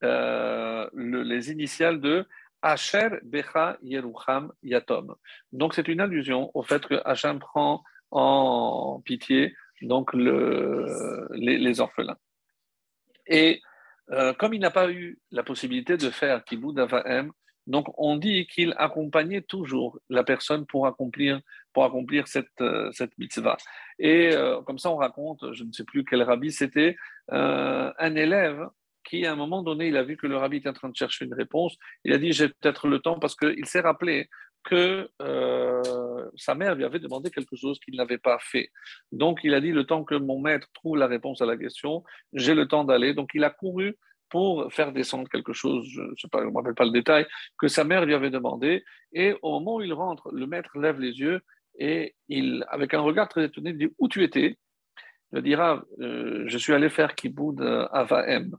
[0.03, 2.25] euh, les initiales de
[2.63, 5.13] Asher Becha Yerucham Yatom.
[5.51, 12.17] Donc c'est une allusion au fait que Hachem prend en pitié donc le, les, orphelins.
[13.27, 13.61] Et
[14.11, 17.31] euh, comme il n'a pas eu la possibilité de faire Kibbutz Avahem,
[17.67, 21.39] donc on dit qu'il accompagnait toujours la personne pour accomplir,
[21.71, 23.57] pour accomplir cette, euh, cette mitzvah.
[23.99, 26.95] Et euh, comme ça, on raconte, je ne sais plus quel rabbi c'était,
[27.29, 28.67] un élève
[29.09, 30.95] qui, à un moment donné, il a vu que le rabbi était en train de
[30.95, 31.75] chercher une réponse.
[32.05, 34.29] Il a dit, j'ai peut-être le temps parce qu'il s'est rappelé
[34.63, 38.69] que euh, sa mère lui avait demandé quelque chose qu'il n'avait pas fait.
[39.11, 42.03] Donc il a dit, le temps que mon maître trouve la réponse à la question,
[42.33, 43.13] j'ai le temps d'aller.
[43.13, 43.95] Donc il a couru
[44.29, 47.25] pour faire descendre quelque chose, je ne me rappelle pas le détail,
[47.57, 48.83] que sa mère lui avait demandé.
[49.11, 51.41] Et au moment où il rentre, le maître lève les yeux
[51.79, 54.57] et il, avec un regard très étonné, dit Où tu étais?
[55.33, 58.55] Il dira euh, Je suis allé faire Kiboud à Vahem.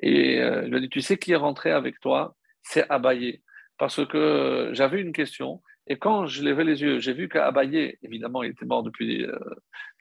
[0.00, 2.36] Et euh, il lui a dit Tu sais qui est rentré avec toi?
[2.62, 3.42] C'est Abaye.
[3.78, 5.62] Parce que j'avais une question.
[5.88, 9.36] Et quand je levais les yeux, j'ai vu qu'Abaye, évidemment, il était mort depuis euh,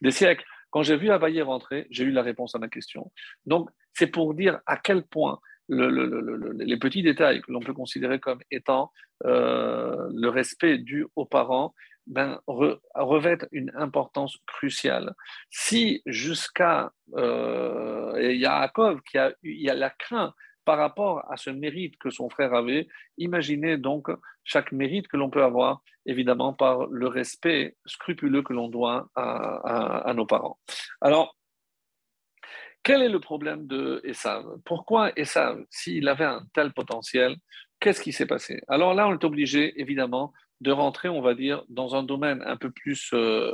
[0.02, 0.46] des siècles.
[0.70, 3.12] Quand j'ai vu Abaye rentrer, j'ai eu la réponse à ma question.
[3.46, 8.40] Donc, c'est pour dire à quel point les petits détails que l'on peut considérer comme
[8.52, 8.92] étant
[9.26, 11.74] euh, le respect dû aux parents
[12.08, 15.14] ben, revêtent une importance cruciale.
[15.50, 20.34] Si jusqu'à euh, Yaakov, qui a, il y a la crainte
[20.66, 22.88] par rapport à ce mérite que son frère avait,
[23.18, 24.10] imaginez donc
[24.44, 30.12] chaque mérite que l'on peut avoir, évidemment, par le respect scrupuleux que l'on doit à,
[30.16, 30.60] nos parents.
[31.00, 31.36] Alors,
[32.84, 34.46] quel est le problème de Esav?
[34.66, 37.36] Pourquoi Esav, s'il avait un tel potentiel,
[37.80, 38.62] qu'est-ce qui s'est passé?
[38.68, 42.56] Alors là, on est obligé, évidemment, de rentrer, on va dire, dans un domaine un
[42.56, 43.54] peu plus euh,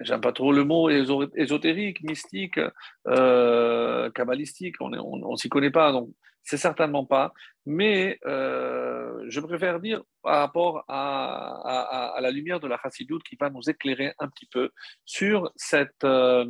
[0.00, 2.60] j'aime pas trop le mot ésotérique, mystique,
[3.08, 6.10] euh, kabbalistique, on ne s'y connaît pas, donc
[6.42, 7.32] c'est certainement pas.
[7.66, 13.50] Mais euh, je préfère dire par rapport à, la lumière de la chassidoute qui va
[13.50, 14.70] nous éclairer un petit peu
[15.04, 16.46] sur cette euh,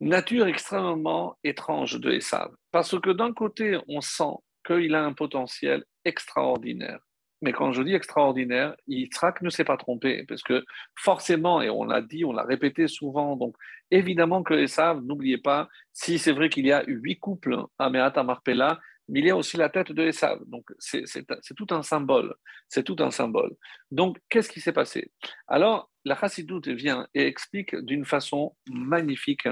[0.00, 2.50] nature extrêmement étrange de Esav.
[2.70, 7.00] Parce que d'un côté, on sent qu'il a un potentiel extraordinaire.
[7.42, 11.84] Mais quand je dis extraordinaire, Yitzhak ne s'est pas trompé, parce que forcément, et on
[11.84, 13.56] l'a dit, on l'a répété souvent, donc
[13.90, 18.22] évidemment que Esav, n'oubliez pas, si c'est vrai qu'il y a huit couples à Meata
[18.22, 20.38] Marpella, mais il y a aussi la tête de Esav.
[20.46, 21.24] Donc c'est
[21.56, 22.34] tout un symbole,
[22.68, 23.56] c'est tout un symbole.
[23.90, 25.10] Donc qu'est-ce qui s'est passé?
[25.48, 29.48] Alors la Chassidoute vient et explique d'une façon magnifique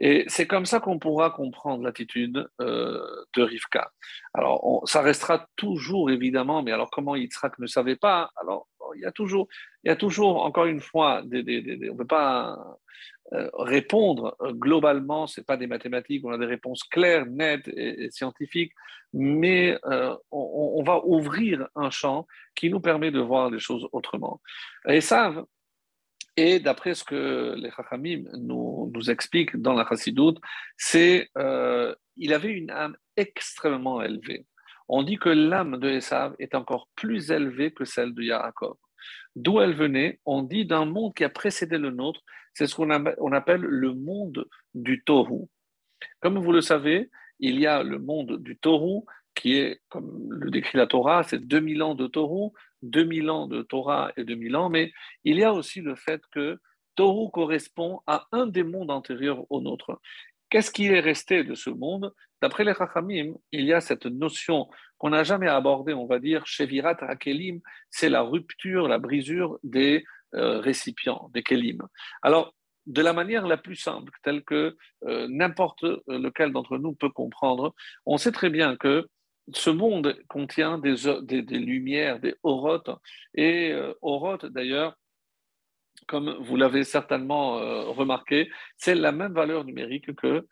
[0.00, 3.92] et c'est comme ça qu'on pourra comprendre l'attitude euh, de Rivka.
[4.32, 9.04] Alors, ça restera toujours évidemment, mais alors comment Yitzhak ne savait pas Alors, il y
[9.04, 9.46] a toujours,
[9.84, 12.78] il y a toujours encore une fois, on ne peut pas
[13.34, 18.10] euh, répondre globalement, ce n'est pas des mathématiques, on a des réponses claires, nettes et,
[18.10, 18.72] scientifiques,
[19.12, 23.86] mais euh, on, on, va ouvrir un champ qui nous permet de voir les choses
[23.92, 24.40] autrement.
[24.88, 25.44] Et ça,
[26.36, 30.38] et d'après ce que les Chachamim nous, nous expliquent dans la Chassidoute,
[30.76, 34.46] c'est euh, il avait une âme extrêmement élevée.
[34.88, 38.76] On dit que l'âme de Esav est encore plus élevée que celle de Yaakov.
[39.36, 40.20] D'où elle venait?
[40.24, 42.20] On dit d'un monde qui a précédé le nôtre,
[42.54, 45.46] c'est ce qu'on appelle le monde du Tohu.
[46.20, 50.50] Comme vous le savez, il y a le monde du Tohu qui est, comme le
[50.50, 54.70] décrit la Torah, c'est 2000 ans de Tohu, 2000 ans de Torah et 2000 ans,
[54.70, 54.92] mais
[55.24, 56.58] il y a aussi le fait que
[56.96, 60.00] Tohu correspond à un des mondes antérieurs au nôtre.
[60.50, 62.12] Qu'est-ce qui est resté de ce monde?
[62.42, 66.44] D'après les Chachamim, il y a cette notion qu'on n'a jamais abordée, on va dire,
[66.46, 71.82] chez Virat Hakelim, c'est la rupture, la brisure des euh, récipients, des Kelim.
[72.22, 72.54] Alors,
[72.86, 77.74] de la manière la plus simple, telle que euh, n'importe lequel d'entre nous peut comprendre,
[78.06, 79.06] on sait très bien que
[79.54, 80.96] ce monde contient des,
[81.42, 82.90] lumières, des orotes.
[83.34, 84.96] Et euh, orotes, d'ailleurs,
[86.06, 90.46] comme vous l'avez certainement euh, remarqué, c'est la même valeur numérique que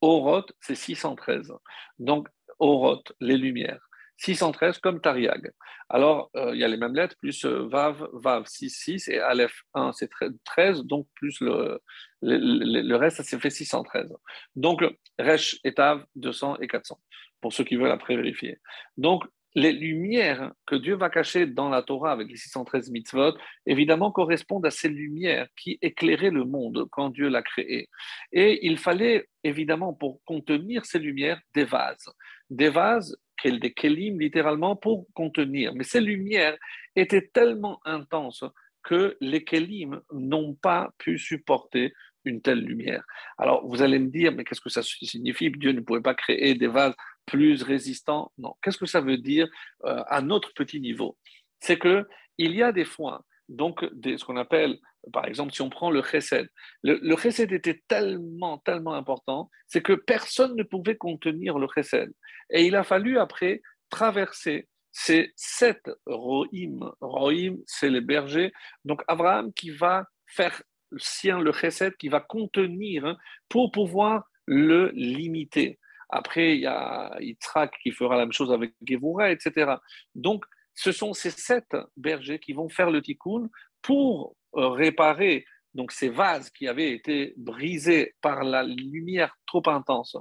[0.00, 1.52] orote, c'est 613.
[1.98, 2.28] Donc,
[2.58, 3.80] orote, les lumières.
[4.18, 5.50] 613 comme Tariag.
[5.90, 9.62] Alors, euh, il y a les mêmes lettres, plus Vav, Vav 6, 6, et Aleph
[9.74, 10.08] 1, c'est
[10.44, 11.80] 13, donc plus le,
[12.22, 14.14] le, reste, ça s'est fait 613.
[14.54, 14.82] Donc,
[15.18, 16.98] Resh et Tav, 200 et 400
[17.40, 18.58] pour ceux qui veulent après vérifier.
[18.96, 19.24] Donc,
[19.56, 23.32] les lumières que Dieu va cacher dans la Torah avec les 613 mitzvot,
[23.64, 27.88] évidemment, correspondent à ces lumières qui éclairaient le monde quand Dieu l'a créé.
[28.32, 32.12] Et il fallait, évidemment, pour contenir ces lumières, des vases.
[32.50, 35.74] Des vases, des kelim, littéralement, pour contenir.
[35.74, 36.58] Mais ces lumières
[36.94, 38.44] étaient tellement intenses
[38.82, 41.94] que les kelim n'ont pas pu supporter
[42.26, 43.04] une telle lumière.
[43.38, 45.50] Alors, vous allez me dire, mais qu'est-ce que ça signifie?
[45.50, 46.94] Dieu ne pouvait pas créer des vases
[47.26, 48.54] plus résistants Non.
[48.62, 49.48] Qu'est-ce que ça veut dire
[49.84, 51.16] euh, à notre petit niveau?
[51.60, 52.06] C'est que
[52.38, 54.78] il y a des fois, donc ce qu'on appelle,
[55.12, 56.48] par exemple, si on prend le chesed,
[56.82, 62.12] le, le chesed était tellement, tellement important, c'est que personne ne pouvait contenir le chesed.
[62.50, 66.90] Et il a fallu après traverser ces sept rohim.
[67.00, 68.52] Rohim, c'est les bergers.
[68.84, 70.62] Donc Abraham qui va faire
[70.96, 73.16] sien le chesed qui va contenir hein,
[73.48, 75.78] pour pouvoir le limiter.
[76.08, 79.74] Après, il y a Yitzhak qui fera la même chose avec Gevura, etc.
[80.14, 83.48] Donc, ce sont ces sept bergers qui vont faire le tikkun
[83.82, 90.16] pour euh, réparer donc ces vases qui avaient été brisés par la lumière trop intense.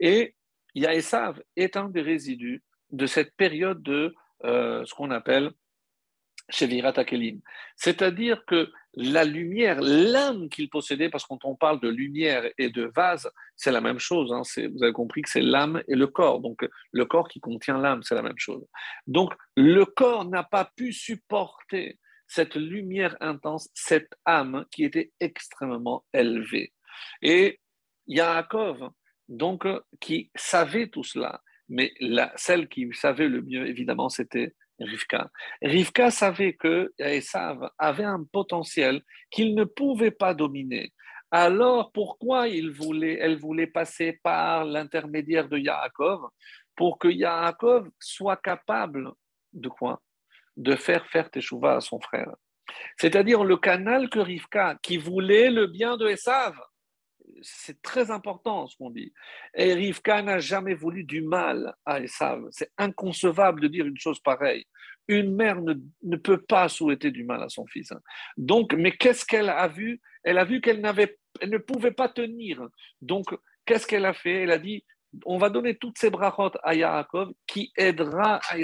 [0.00, 0.34] Et
[0.74, 5.50] Yaesav est un des résidus de cette période de euh, ce qu'on appelle
[6.50, 7.40] Shevirat Akelim.
[7.76, 12.70] C'est-à-dire que la lumière, l'âme qu'il possédait, parce que quand on parle de lumière et
[12.70, 14.32] de vase, c'est la même chose.
[14.32, 16.40] Hein, vous avez compris que c'est l'âme et le corps.
[16.40, 18.64] Donc, le corps qui contient l'âme, c'est la même chose.
[19.06, 26.04] Donc, le corps n'a pas pu supporter cette lumière intense, cette âme qui était extrêmement
[26.12, 26.72] élevée.
[27.22, 27.60] Et
[28.06, 28.90] Yaakov,
[29.28, 29.66] donc,
[30.00, 31.92] qui savait tout cela, mais
[32.36, 35.30] celle qui savait le mieux, évidemment, c'était Rivka.
[36.10, 40.92] Savait que Esav avait un potentiel qu'il ne pouvait pas dominer.
[41.30, 46.28] Alors pourquoi il voulait, elle voulait passer par l'intermédiaire de Yaakov
[46.76, 49.10] pour que Yaakov soit capable
[49.52, 52.34] De faire faire Teshuvah à son frère.
[52.96, 56.54] C'est-à-dire le canal que Rivka, qui voulait le bien de Esav,
[57.42, 59.12] c'est très important ce qu'on dit.
[59.54, 62.46] Et Rivka n'a jamais voulu du mal à Esav.
[62.50, 64.66] C'est inconcevable de dire une chose pareille.
[65.08, 67.92] Une mère ne, peut pas souhaiter du mal à son fils.
[68.36, 70.00] Donc, mais qu'est-ce qu'elle a vu?
[70.22, 72.66] Elle a vu qu'elle n'avait, elle ne pouvait pas tenir.
[73.02, 73.26] Donc,
[73.66, 74.42] qu'est-ce qu'elle a fait?
[74.42, 74.84] Elle a dit
[75.24, 78.56] on va donner toutes ces brachot à Yaakov qui aidera à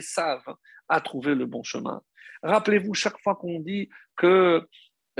[0.89, 2.03] à trouver le bon chemin.
[2.43, 4.67] Rappelez-vous, chaque fois qu'on dit que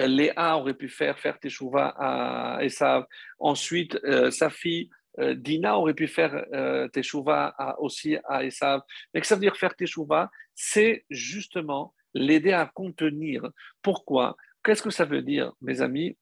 [0.07, 3.07] Léa aurait pu faire faire Teshuvah à Esav.
[3.39, 8.83] Ensuite, euh, sa fille euh, Dina aurait pu faire euh, Teshuvah aussi à Esav.
[9.13, 13.49] Mais que ça veut dire faire Teshuvah C'est justement l'aider à contenir.
[13.83, 14.37] Pourquoi?
[14.63, 16.17] Qu'est-ce que ça veut dire, mes amis?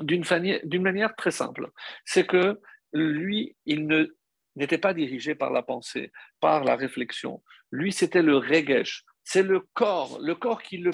[0.00, 0.24] D'une
[0.82, 1.70] manière très simple.
[2.04, 2.60] C'est que
[2.92, 4.10] lui, il
[4.54, 7.42] n'était pas dirigé par la pensée, par la réflexion.
[7.70, 10.92] Lui, c'était le regesh, c'est le corps, le corps qui le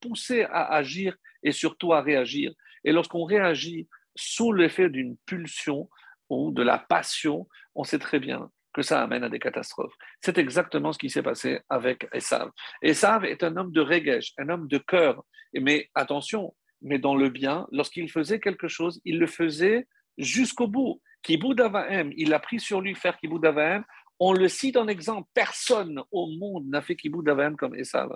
[0.00, 2.52] poussait à agir et surtout à réagir.
[2.84, 5.88] Et lorsqu'on réagit sous l'effet d'une pulsion
[6.28, 9.94] ou de la passion, on sait très bien que ça amène à des catastrophes.
[10.20, 12.50] C'est exactement ce qui s'est passé avec Esav.
[12.82, 15.22] Esav est un homme de regesh, un homme de cœur.
[15.54, 19.86] Mais attention, mais dans le bien, lorsqu'il faisait quelque chose, il le faisait
[20.18, 21.00] jusqu'au bout.
[21.22, 21.62] Kibud
[22.16, 23.44] il a pris sur lui faire Kibud
[24.20, 28.10] on le cite en exemple, personne au monde n'a fait Kibbutz Avayam comme Esav.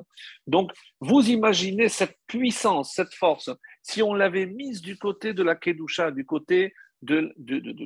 [0.46, 3.50] Donc, vous imaginez cette puissance, cette force,
[3.82, 7.34] si on l'avait mise du côté de la Kedusha, du côté de,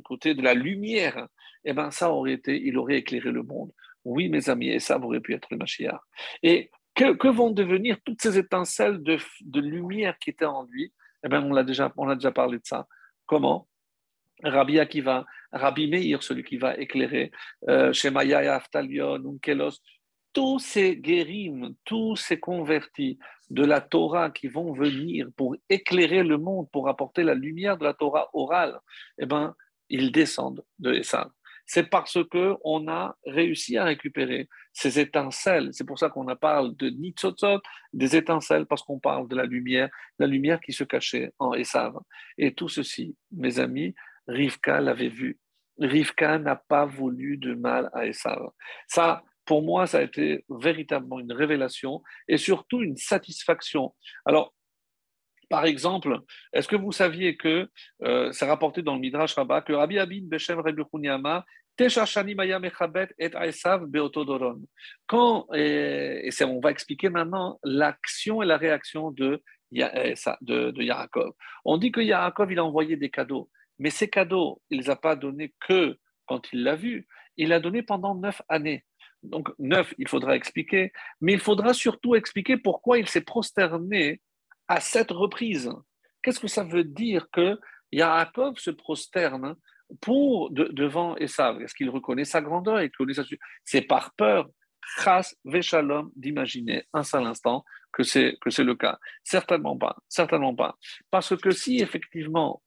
[0.01, 1.29] côté de la lumière,
[1.65, 3.73] eh bien, ça aurait été, il aurait éclairé le monde.
[4.05, 6.01] Oui, mes amis, Esav aurait pu être le Mashiach.
[6.43, 9.19] Et que, vont devenir toutes ces étincelles de,
[9.61, 10.93] lumière qui étaient en lui?
[11.25, 12.87] Eh bien, on, l'a déjà, on a déjà parlé de ça.
[13.27, 13.69] Comment?
[14.43, 17.31] Rabbi Akiva, Rabbi Meir, celui qui va éclairer,
[17.69, 19.81] euh, Shemaya, Aftalion, Unkelos,
[20.33, 23.19] tous ces guérims, tous ces convertis
[23.51, 27.85] de la Torah qui vont venir pour éclairer le monde, pour apporter la lumière de
[27.85, 28.79] la Torah orale,
[29.19, 29.55] eh ben,
[29.91, 31.31] ils descendent de Esav.
[31.67, 35.69] C'est parce que on a réussi à récupérer ces étincelles.
[35.73, 37.61] C'est pour ça qu'on parle de Nitzotzot,
[37.93, 41.95] des étincelles, parce qu'on parle de la lumière, la lumière qui se cachait en Esav.
[42.37, 43.95] Et tout ceci, mes amis,
[44.29, 45.39] Rivka l'avait vu.
[45.79, 48.51] Rivka n'a pas voulu de mal à Esav.
[48.87, 53.95] Ça, pour moi, ça a été véritablement une révélation et surtout une satisfaction.
[54.25, 54.55] Alors,
[55.51, 56.21] par exemple,
[56.55, 57.69] est-ce que vous saviez que
[58.03, 60.87] euh, c'est rapporté dans le Midrash Rabbah que Rabbi Abin Beshem Rabbi et
[65.07, 71.33] Quand, et, et on va expliquer maintenant l'action et la réaction de, de, de Yaakov.
[71.65, 73.51] On dit que Yaakov, il a envoyé des cadeaux.
[73.79, 77.07] Mais ces cadeaux, il ne les a pas donnés que quand il l'a vu,
[77.37, 78.85] il l'a donné pendant neuf années.
[79.23, 84.21] Donc neuf, il faudra expliquer, mais il faudra surtout expliquer pourquoi il s'est prosterné
[84.69, 85.71] à cette reprise.
[86.23, 87.59] Qu'est-ce que ça veut dire que
[87.93, 89.57] Yaakov se prosterne
[90.01, 91.61] pour devant Esav?
[91.61, 92.81] Est-ce qu'il reconnaît sa grandeur?
[93.65, 94.49] C'est par peur,
[94.99, 100.55] chas veshalom, d'imaginer un seul instant que c'est que c'est le cas Certainement pas, certainement
[100.55, 100.77] pas.
[101.11, 102.63] Parce que si effectivement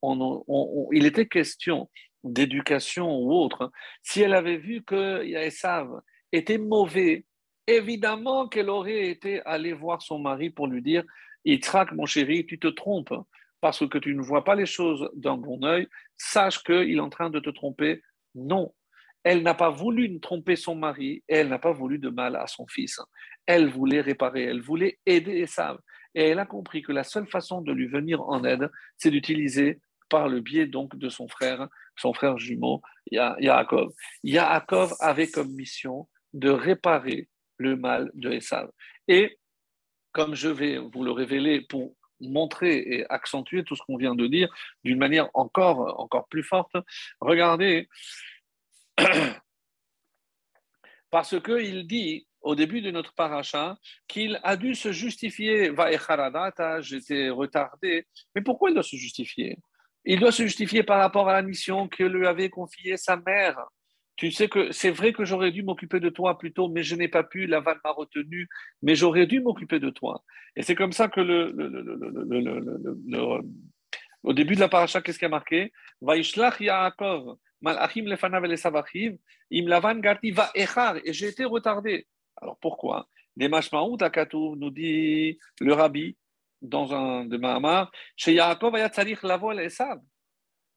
[0.92, 1.90] il était question
[2.24, 3.72] d'éducation ou autre,
[4.02, 7.26] si elle avait vu que Yaesav était mauvais,
[7.68, 11.04] évidemment qu'elle aurait été allée voir son mari pour lui dire
[11.46, 13.14] Yitzhak, mon chéri, tu te trompes
[13.62, 15.88] parce que tu ne vois pas les choses d'un bon œil,
[16.18, 18.02] sache qu'il est en train de te tromper.
[18.36, 18.74] Non,
[19.24, 22.48] elle n'a pas voulu tromper son mari et elle n'a pas voulu de mal à
[22.48, 23.00] son fils.
[23.46, 25.80] Elle voulait réparer, elle voulait aider Esav.
[26.14, 29.80] Et elle a compris que la seule façon de lui venir en aide, c'est d'utiliser
[30.10, 31.68] par le biais donc de son frère,
[31.98, 32.82] son frère jumeau,
[33.12, 33.92] Yaakov.
[34.24, 37.28] Yaakov avait comme mission de réparer
[37.58, 38.70] le mal de Esav.
[39.08, 39.38] Et
[40.12, 44.28] comme je vais vous le révéler pour montrer et accentuer tout ce qu'on vient de
[44.28, 44.50] dire
[44.84, 46.76] d'une manière encore, encore plus forte,
[47.20, 47.90] regardez,
[51.12, 53.78] parce qu'il dit au début de notre paracha
[54.08, 55.70] qu'il a dû se justifier.
[55.70, 55.90] Va
[56.82, 58.06] j'étais retardé.
[58.34, 59.58] Mais pourquoi il doit se justifier
[60.06, 63.58] Il doit se justifier par rapport à la mission que lui avait confiée sa mère.
[64.16, 66.96] Tu sais que c'est vrai que j'aurais dû m'occuper de toi plus tôt, mais je
[66.96, 68.48] n'ai pas pu, la vanne m'a retenu,
[68.82, 70.24] mais j'aurais dû m'occuper de toi.
[70.56, 71.54] Et c'est comme ça que le,
[74.24, 80.02] au début de la paracha, qu'est-ce qui a marqué Vaishlach Yaakov, Malachim lefanav im lavan
[80.34, 82.08] va echar, et j'ai été retardé.
[82.38, 83.08] Alors pourquoi?
[83.36, 86.18] Des Mashmaout Akatou nous dit le rabbi
[86.62, 90.00] dans un de Mahamar, chez Yaakov Ayatzarich lavo Esav.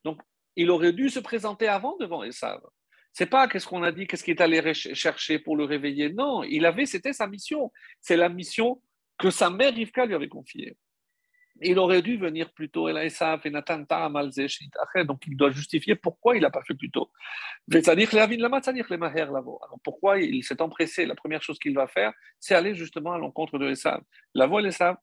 [0.05, 0.21] Donc
[0.57, 2.61] il aurait dû se présenter avant devant Esav.
[3.13, 6.13] C'est pas qu'est-ce qu'on a dit, qu'est-ce qu'il est allé chercher pour le réveiller.
[6.13, 7.73] Non, il avait, c'était sa mission.
[8.01, 8.81] C'est la mission
[9.19, 10.77] que sa mère Rivka lui avait confiée.
[11.61, 12.89] Il aurait dû venir plus tôt.
[12.89, 17.11] Donc il doit justifier pourquoi il n'a pas fait plus tôt.
[17.73, 21.07] Alors pourquoi il s'est empressé?
[21.07, 24.01] La première chose qu'il va faire, c'est aller justement à l'encontre de Esav.
[24.35, 24.97] La voix Esav,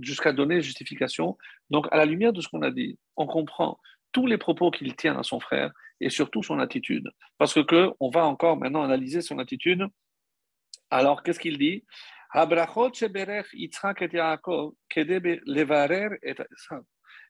[0.00, 1.38] jusqu'à donner justification.
[1.70, 3.78] Donc à la lumière de ce qu'on a dit, on comprend
[4.12, 7.10] tous les propos qu'il tient à son frère et surtout son attitude.
[7.38, 9.86] Parce que on va encore maintenant analyser son attitude.
[10.90, 11.84] Alors, qu'est-ce qu'il dit?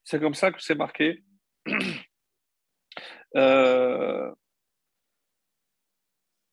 [0.03, 1.23] C'est comme ça que c'est marqué.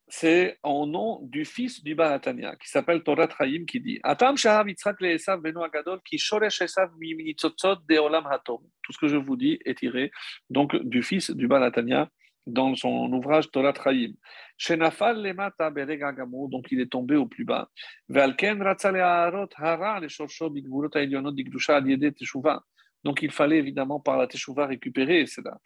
[0.07, 4.69] C'est en nom du fils du Balatania, qui s'appelle Torah Chaim, qui dit Atam Shahav
[4.69, 8.61] Yitzhak le Esav Beno Agadol, qui Shoresh Esav de Olam Hatom.
[8.83, 10.11] Tout ce que je vous dis est tiré
[10.51, 12.07] donc du fils du Balatania
[12.45, 14.13] dans son ouvrage Torah Chaim.
[14.57, 17.69] Shenafal Lemata Beregagamu, donc il est tombé au plus bas.
[18.09, 22.63] Valken Ratzale Aharot Hara le Shorsho Bigvurot Ailionot Digdusha Adiede Teshuvah.
[23.03, 25.59] Donc il fallait évidemment par la Teshuvah récupérer cela.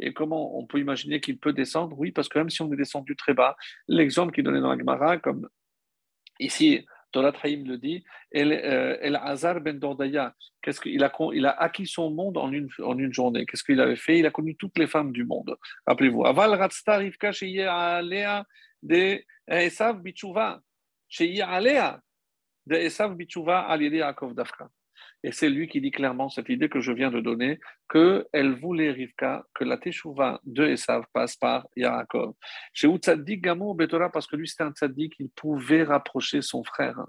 [0.00, 1.96] Et comment on peut imaginer qu'il peut descendre?
[1.98, 4.78] Oui, parce que même si on est descendu très bas, l'exemple qu'il donnait dans la
[4.78, 5.48] Gemara, comme
[6.40, 6.84] ici,
[7.14, 8.02] Torah Haïm le dit,
[8.34, 12.68] euh, El Hazar ben Dordaya, qu'est-ce qu'il a, il a acquis son monde en une,
[12.82, 13.46] en une journée.
[13.46, 14.18] Qu'est-ce qu'il avait fait?
[14.18, 15.56] Il a connu toutes les femmes du monde.
[15.86, 16.26] Rappelez-vous.
[16.26, 17.30] Aval Ratzta Rivka
[17.70, 18.44] Alea
[18.82, 20.60] de Esav Bichuva.
[21.20, 22.00] Alea
[22.66, 24.68] de Esav Bichuva al Yaakov Dafka.
[25.24, 27.58] Et c'est lui qui dit clairement cette idée que je viens de donner,
[27.90, 32.34] qu'elle voulait, Rivka, que la teshuva de Esav passe par Yaakov.
[32.74, 37.00] Chez Utzaddik Gamo Betora, parce que lui c'était un tzaddik, il pouvait rapprocher son frère.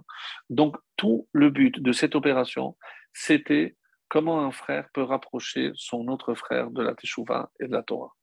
[0.50, 2.78] Donc tout le but de cette opération,
[3.12, 3.76] c'était
[4.08, 8.14] comment un frère peut rapprocher son autre frère de la teshuva et de la Torah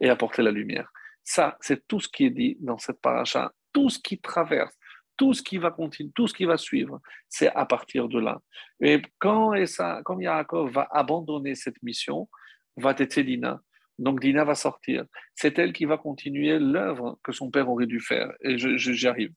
[0.00, 0.92] et apporter la lumière.
[1.24, 4.76] Ça, c'est tout ce qui est dit dans cette paracha, tout ce qui traverse
[5.22, 8.40] tout ce qui va continuer, tout ce qui va suivre, c'est à partir de là.
[8.80, 12.28] Et quand, ça, quand Yaakov va abandonner cette mission,
[12.76, 13.60] va être Dina.
[14.00, 15.04] Donc Dina va sortir.
[15.36, 18.32] C'est elle qui va continuer l'œuvre que son père aurait dû faire.
[18.40, 19.32] Et j'y arrive.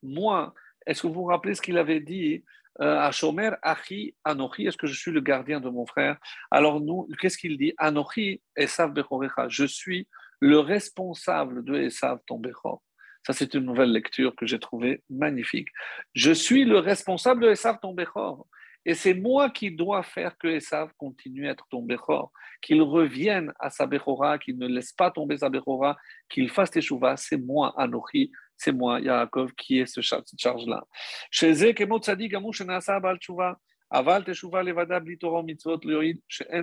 [0.00, 0.54] Moi,
[0.86, 2.44] est-ce que vous vous rappelez ce qu'il avait dit
[2.80, 6.16] euh, à Shomer, Achi, Anochi, est-ce que je suis le gardien de mon frère?
[6.48, 7.74] Alors nous, qu'est-ce qu'il dit?
[7.76, 10.06] Anochi, Esav Bechorecha, je suis
[10.40, 12.82] le responsable de Esav ton Bechor.
[13.26, 15.68] Ça, c'est une nouvelle lecture que j'ai trouvée magnifique.
[16.14, 18.46] Je suis le responsable de Esav ton Bechor.
[18.84, 21.86] Et c'est moi qui dois faire que Esav continue à être ton
[22.62, 25.96] qu'il revienne à sa Bechora, qu'il ne laisse pas tomber sa Bechora,
[26.28, 27.16] qu'il fasse Teshuvah.
[27.16, 30.86] C'est moi, Anochi, c'est moi, Yaakov, qui est ce cette charge-là.
[31.30, 31.52] Chez
[33.90, 34.24] Aval
[35.44, 35.80] Mitzvot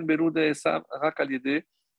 [0.02, 0.82] Berude Esav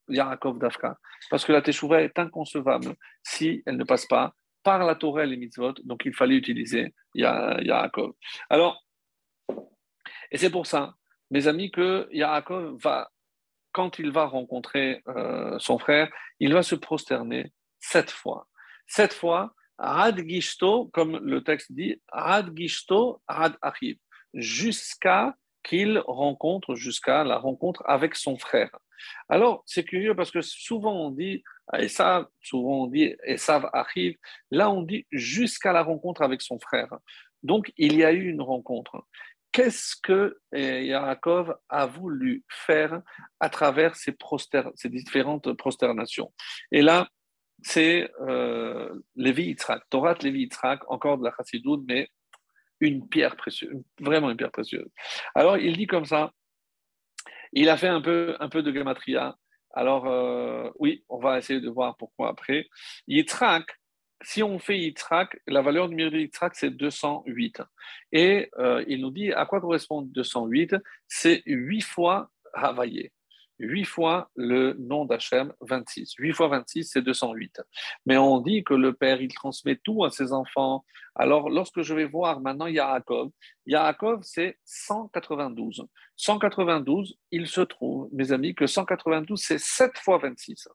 [0.08, 0.98] Yaakov Dafka.
[1.30, 5.26] Parce que la Teshuvah est inconcevable si elle ne passe pas par la Torah et
[5.26, 8.12] les mitzvot, donc il fallait utiliser Yaakov.
[8.50, 8.84] Alors,
[10.30, 10.94] et c'est pour ça,
[11.30, 13.10] mes amis, que Yaakov va,
[13.72, 18.48] quand il va rencontrer euh, son frère, il va se prosterner sept fois.
[18.86, 23.96] Sept fois, Ad Gishto, comme le texte dit, Ad Gishto, Ad Achiv,
[24.34, 25.34] jusqu'à
[25.68, 28.70] qu'il rencontre, jusqu'à la rencontre avec son frère.
[29.28, 31.42] Alors, c'est curieux parce que souvent on dit
[31.74, 34.16] Esav, souvent on dit Esav arrive.
[34.50, 36.88] Là, on dit jusqu'à la rencontre avec son frère.
[37.42, 39.04] Donc, il y a eu une rencontre.
[39.52, 43.02] Qu'est-ce que eh, Yaakov a voulu faire
[43.38, 44.14] à travers ces,
[44.86, 46.32] différentes prosternations?
[46.72, 47.08] Et là,
[47.62, 52.08] c'est euh, Lévi Yitzhak, Torah Lévi Yitzhak, encore de la Chassidoute, mais
[52.80, 54.88] une pierre précieuse, vraiment une pierre précieuse.
[55.34, 56.32] Alors il dit comme ça,
[57.52, 59.36] il a fait un peu, un peu de gematria.
[59.74, 62.68] Alors euh, oui, on va essayer de voir pourquoi après.
[63.06, 63.66] Yitzhak,
[64.22, 67.62] si on fait Yitzhak, la valeur numérique de Yitzhak, c'est 208.
[68.12, 70.76] Et euh, il nous dit à quoi correspond 208
[71.06, 73.12] C'est 8 fois Havaillé.
[73.58, 76.14] 8 fois le nom d'Hachem, 26.
[76.18, 77.60] 8 fois 26, c'est 208.
[78.06, 80.84] Mais on dit que le Père, il transmet tout à ses enfants.
[81.14, 83.30] Alors, lorsque je vais voir maintenant Yaakov,
[83.66, 85.86] Yaakov, c'est 192.
[86.16, 90.68] 192, il se trouve, mes amis, que 192, c'est 7 fois 26.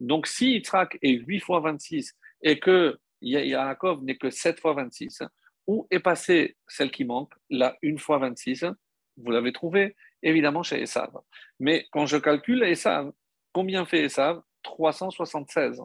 [0.00, 5.22] Donc, si Yitzhak est 8 fois 26 et que Yaakov n'est que 7 fois 26,
[5.66, 8.66] où est passée celle qui manque, la 1 fois 26
[9.16, 11.10] Vous l'avez trouvé évidemment chez Esav.
[11.60, 13.12] Mais quand je calcule Esav,
[13.52, 14.42] combien fait Esav?
[14.62, 15.80] 376.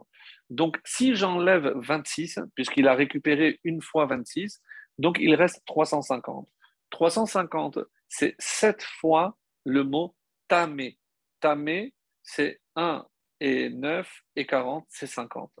[0.50, 4.60] Donc, si j'enlève 26, puisqu'il a récupéré une fois 26,
[4.98, 6.48] donc il reste 350.
[6.90, 7.78] 350,
[8.08, 10.14] c'est 7 fois le mot
[10.48, 10.98] tamé.
[11.40, 13.06] Tamé, c'est 1
[13.40, 15.52] et 9 et 40, c'est 50.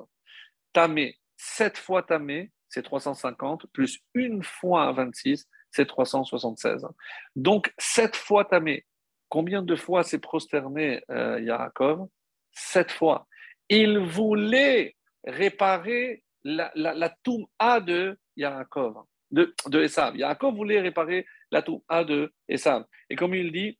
[0.72, 6.86] Tamé, 7 fois tamé, c'est 350, plus une fois 26, c'est 376.
[7.34, 8.84] Donc, sept fois tamé.
[9.28, 12.06] Combien de fois s'est prosterné euh, Yaakov
[12.52, 13.26] Sept fois.
[13.68, 14.94] Il voulait
[15.24, 17.14] réparer la, la, la
[17.58, 20.16] A de Yaakov, de, de Esav.
[20.16, 22.84] Yaakov voulait réparer la A de Esav.
[23.08, 23.78] Et comme il dit,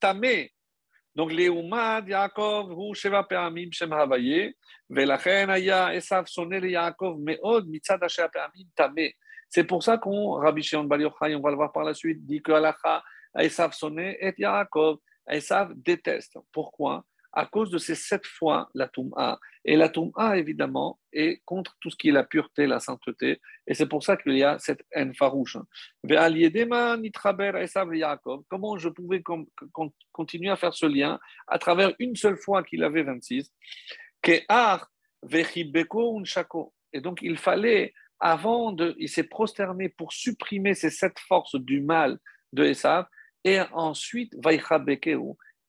[0.00, 0.52] tamé.
[1.16, 4.54] Donc, Léoumad, Yaakov, hu Sheva Pe'amim Shem Havaye,
[4.88, 9.16] Velachen Aya Esav sonne Yaakov, Meod, Mitzad Sheva Pe'amim Tamé.
[9.48, 12.24] C'est pour ça qu'on, Rabbi Shimon Bar Yochai, on va le voir par la suite,
[12.24, 13.02] dit que Alacha,
[13.38, 14.98] Esav sonné et Yaakov.
[15.28, 16.38] Esav déteste.
[16.52, 17.04] Pourquoi?
[17.32, 19.38] À cause de ces sept fois la Toum'a.
[19.64, 23.40] Et la Toum'a, évidemment, est contre tout ce qui est la pureté, la sainteté.
[23.66, 25.58] Et c'est pour ça qu'il y a cette haine farouche.
[28.48, 29.22] Comment je pouvais
[30.12, 33.52] continuer à faire ce lien à travers une seule fois qu'il avait 26
[34.26, 34.46] Et
[37.00, 42.18] donc, il fallait avant de, il s'est prosterné pour supprimer ces sept forces du mal
[42.52, 43.06] de Esav,
[43.44, 44.34] et ensuite,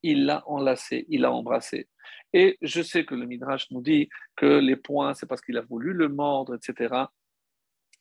[0.01, 1.87] il l'a enlacé, il l'a embrassé.
[2.33, 5.61] Et je sais que le Midrash nous dit que les points, c'est parce qu'il a
[5.61, 7.05] voulu le mordre, etc.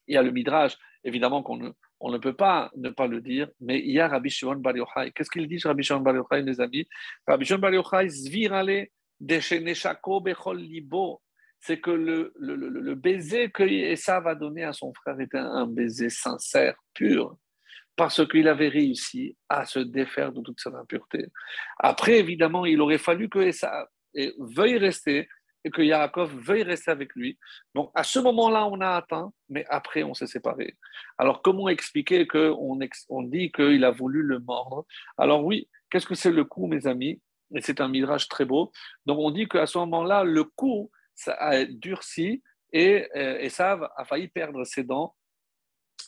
[0.06, 1.70] Il y a le Midrash, évidemment qu'on ne,
[2.00, 4.76] on ne peut pas ne pas le dire, mais il y a Rabbi Shimon Bar
[4.76, 5.12] Yochai.
[5.12, 6.86] Qu'est-ce qu'il dit, Rabbi Shimon Bar Yochai, mes amis?
[7.26, 8.88] Rabbi Shimon Bar Yochai, Zvirale,
[9.20, 11.20] Desheneshako Bechol Libo,
[11.60, 16.76] c'est que le, baiser que Esav va donner à son frère était un baiser sincère,
[16.94, 17.36] pur,
[17.96, 21.26] parce qu'il avait réussi à se défaire de toute sa impureté.
[21.78, 23.86] Après, évidemment, il aurait fallu que Esav
[24.38, 25.28] veuille rester
[25.64, 27.38] et que Yaakov veuille rester avec lui.
[27.74, 30.76] Donc, à ce moment-là, on a atteint, mais après, on s'est séparés.
[31.18, 32.78] Alors, comment expliquer qu'on
[33.08, 34.86] on dit qu'il a voulu le mordre?
[35.16, 37.20] Alors, oui, qu'est-ce que c'est le coup, mes amis?
[37.54, 38.70] Et c'est un mirage très beau.
[39.06, 42.42] Donc, on dit qu'à ce moment-là, le coup, ça a durci
[42.72, 45.14] et euh, Esav a failli perdre ses dents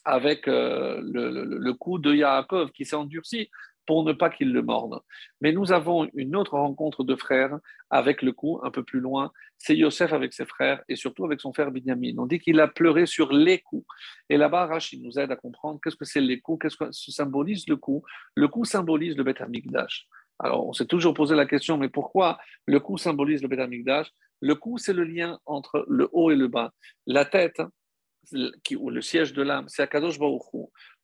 [0.04, 3.50] avec euh, le, coup de Yaakov qui s'est endurci
[3.86, 5.00] pour ne pas qu'il le morde.
[5.40, 7.58] Mais nous avons une autre rencontre de frères
[7.90, 9.32] avec le coup un peu plus loin.
[9.58, 12.16] C'est Yosef avec ses frères et surtout avec son frère Binyamin.
[12.18, 13.86] On dit qu'il a pleuré sur les coups.
[14.28, 17.68] Et là-bas, Rachid nous aide à comprendre qu'est-ce que c'est les coups, qu'est-ce que symbolise
[17.68, 18.04] le coup.
[18.36, 20.06] Le coup symbolise le Beth Amikdash.
[20.38, 24.12] Alors, on s'est toujours posé la question, mais pourquoi le coup symbolise le Beth Amikdash
[24.40, 26.72] le cou, c'est le lien entre le haut et le bas.
[27.06, 27.60] La tête,
[28.64, 30.42] qui, ou le siège de l'âme, c'est Akadosh Baruch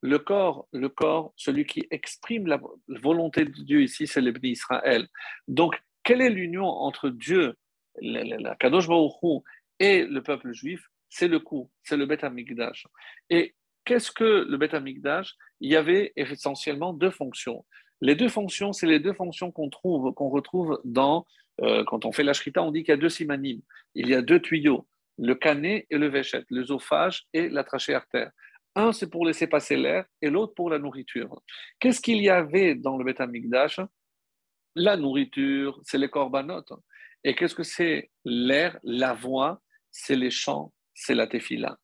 [0.01, 5.09] Le corps, le corps, celui qui exprime la volonté de Dieu ici, c'est l'Ebni Israël.
[5.49, 7.55] Donc, quelle est l'union entre Dieu,
[8.45, 9.45] Akadosh Baruch
[9.79, 10.87] et le peuple juif?
[11.09, 12.87] C'est le cou, c'est le Beth Amikdash.
[13.31, 17.65] Et qu'est-ce que le Beth Amikdash Il y avait essentiellement deux fonctions.
[18.01, 21.25] Les deux fonctions, c'est les deux fonctions qu'on trouve, qu'on retrouve dans
[21.63, 23.63] euh, quand on fait la shrita, on dit qu'il y a deux simanimes.
[23.95, 24.87] Il y a deux tuyaux,
[25.19, 28.31] le canet et le véchet, l'œsophage et la trachée artère.
[28.75, 31.41] Un, c'est pour laisser passer l'air et l'autre pour la nourriture.
[31.81, 33.23] Qu'est-ce qu'il y avait dans le Beth
[34.75, 36.73] La nourriture, c'est les corbanotes.
[37.25, 39.63] Et qu'est-ce que c'est l'air, la voix?
[39.91, 41.79] C'est les chants, c'est la tefila.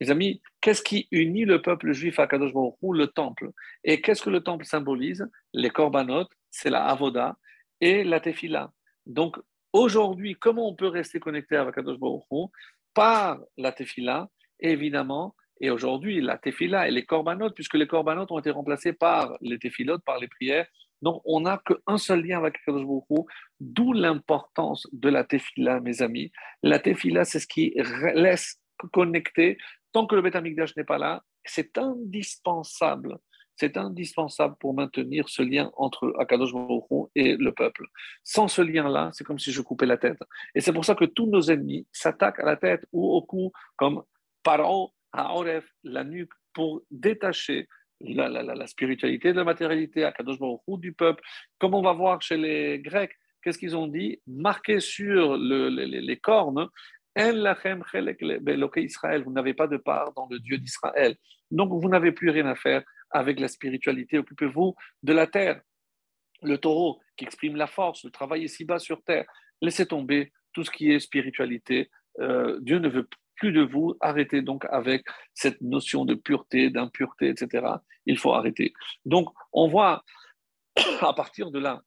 [0.00, 3.50] Mes amis, qu'est-ce qui unit le peuple juif à Kadosh Baruch le temple
[3.84, 5.28] Et qu'est-ce que le temple symbolise?
[5.52, 7.36] Les corbanotes, c'est la avoda
[7.82, 8.72] et la tefila.
[9.08, 9.38] Donc,
[9.72, 12.50] aujourd'hui, comment on peut rester connecté avec Kadosh Baruch
[12.94, 14.28] Par la tefila,
[14.60, 19.36] évidemment, et aujourd'hui, la tefila et les corbanotes, puisque les corbanotes ont été remplacés par
[19.40, 20.66] les tefilotes, par les prières,
[21.00, 23.26] Donc, on n'a qu'un seul lien avec Akadosh Baruch
[23.60, 26.30] d'où l'importance de la tefila, mes amis.
[26.62, 27.74] La tefila, c'est ce qui
[28.14, 28.60] laisse
[28.92, 29.58] connecter.
[29.92, 30.34] Tant que le Beth
[30.76, 33.18] n'est pas là, c'est indispensable.
[33.58, 37.86] C'est indispensable pour maintenir ce lien entre Akadosh Baruch et le peuple.
[38.22, 40.20] Sans ce lien-là, c'est comme si je coupais la tête.
[40.54, 43.50] Et c'est pour ça que tous nos ennemis s'attaquent à la tête ou au cou,
[43.74, 44.04] comme
[44.44, 47.66] Paro, à Oref, la nuque, pour détacher
[48.00, 51.24] la, spiritualité de la matérialité, à Kadosh Baruch du peuple.
[51.58, 54.22] Comme on va voir chez les Grecs, qu'est-ce qu'ils ont dit?
[54.28, 56.68] Marqué sur les, cornes,
[57.16, 61.16] Israël, vous n'avez pas de part dans le Dieu d'Israël.
[61.50, 64.18] Donc vous n'avez plus rien à faire avec la spiritualité.
[64.18, 65.60] Occupez-vous de la terre.
[66.42, 69.26] Le taureau qui exprime la force, le travail ici-bas sur terre.
[69.60, 71.90] Laissez tomber tout ce qui est spiritualité.
[72.20, 73.96] Euh, Dieu ne veut plus de vous.
[74.00, 75.04] Arrêtez donc avec
[75.34, 77.66] cette notion de pureté, d'impureté, etc.
[78.06, 78.72] Il faut arrêter.
[79.04, 80.04] Donc, on voit
[81.00, 81.82] à partir de là,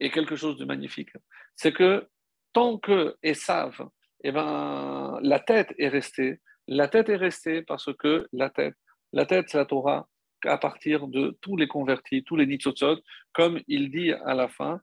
[0.00, 1.10] et quelque chose de magnifique,
[1.56, 2.08] c'est que
[2.52, 3.88] tant que Esav,
[4.24, 8.74] eh ben, la tête est restée, la tête est restée parce que la tête,
[9.12, 10.08] la tête, c'est la Torah,
[10.44, 13.00] à partir de tous les convertis, tous les nitzotzot,
[13.32, 14.80] comme il dit à la fin,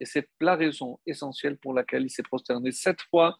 [0.00, 3.36] et c'est la raison essentielle pour laquelle il s'est prosterné sept fois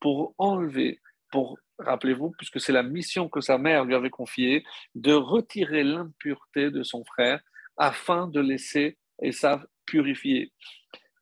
[0.00, 1.00] pour enlever,
[1.30, 4.64] pour, rappelez-vous, puisque c'est la mission que sa mère lui avait confiée,
[4.94, 7.40] de retirer l'impureté de son frère
[7.76, 10.52] afin de laisser Esav purifier.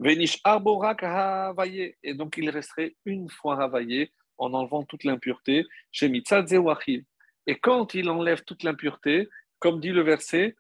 [0.01, 0.41] Venish
[2.03, 5.65] et donc il resterait une fois ravaillé en enlevant toute l'impureté.
[5.93, 6.11] Chez
[7.47, 9.29] Et quand il enlève toute l'impureté,
[9.59, 10.57] comme dit le verset,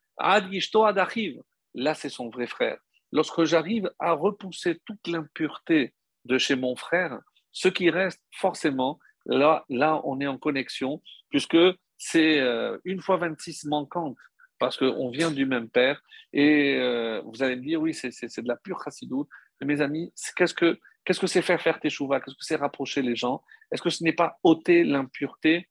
[1.75, 2.79] là c'est son vrai frère.
[3.13, 7.21] Lorsque j'arrive à repousser toute l'impureté de chez mon frère,
[7.53, 11.57] ce qui reste forcément, là, là on est en connexion, puisque
[11.99, 14.17] c'est euh, une fois 26 manquante,
[14.65, 16.03] parce qu'on vient du même père.
[16.33, 19.29] Et euh, vous allez me dire, oui, c'est de la pure chassidoute.
[19.63, 23.15] mes amis, qu'est-ce que Qu'est-ce que c'est faire faire teshuva Qu'est-ce que c'est rapprocher les
[23.15, 23.43] gens?
[23.71, 25.69] Est-ce que ce n'est pas ôter l'impureté,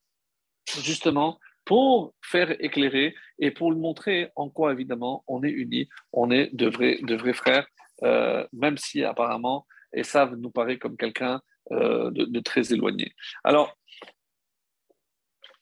[0.84, 6.30] justement, pour faire éclairer et pour le montrer en quoi, évidemment, on est unis, on
[6.30, 7.66] est de vrais, de vrais frères,
[8.04, 9.66] euh, même si apparemment,
[10.04, 11.41] ça nous paraît comme quelqu'un
[11.72, 13.14] euh, de, très éloigné.
[13.44, 13.76] Alors,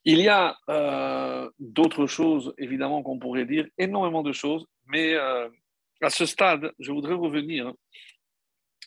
[0.06, 6.10] il y a euh, d'autres choses, évidemment, qu'on pourrait dire, énormément de choses, mais à
[6.10, 7.72] ce stade, je voudrais revenir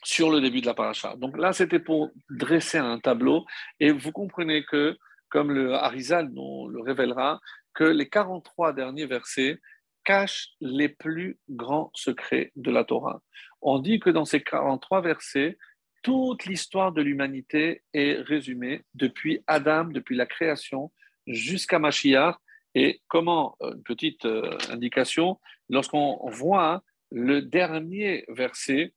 [0.04, 1.16] sur le début de la paracha.
[1.16, 3.44] Donc là, c'était pour dresser un tableau
[3.80, 4.96] et vous comprenez que,
[5.28, 7.40] comme le Harizal nous le révélera,
[7.72, 9.60] que les 43 derniers versets
[10.04, 13.22] cachent les plus grands secrets de la Torah.
[13.62, 15.56] On dit que dans ces 43 versets,
[16.02, 20.92] toute l'histoire de l'humanité est résumée depuis Adam, depuis la création,
[21.26, 22.36] jusqu'à Mashiach.
[22.74, 28.92] Et comment, euh, une petite euh, indication, lorsqu'on voit le dernier verset,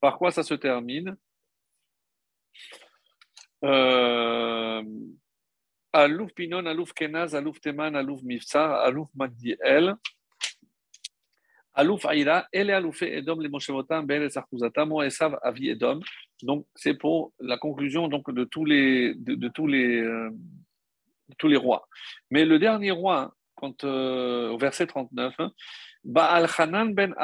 [0.00, 1.16] par quoi ça se termine?
[3.64, 4.82] Euh,
[5.92, 9.94] Alouf Pinon, Alouf Kenaz, Alouf Teman, Alouf Mifsar, Alouf Magdiel,
[11.72, 16.00] Alouf Aïra, Elle Alouf Edom, les Moshevotam, Beres Arkuzatam, Esav Avi Edom.
[16.42, 20.30] Donc, c'est pour la conclusion donc, de, tous les, de, tous les, euh,
[21.38, 21.88] tous les rois.
[22.30, 25.34] Mais le dernier roi, quand, euh, au verset 39,
[26.04, 27.14] Baal Hanan ben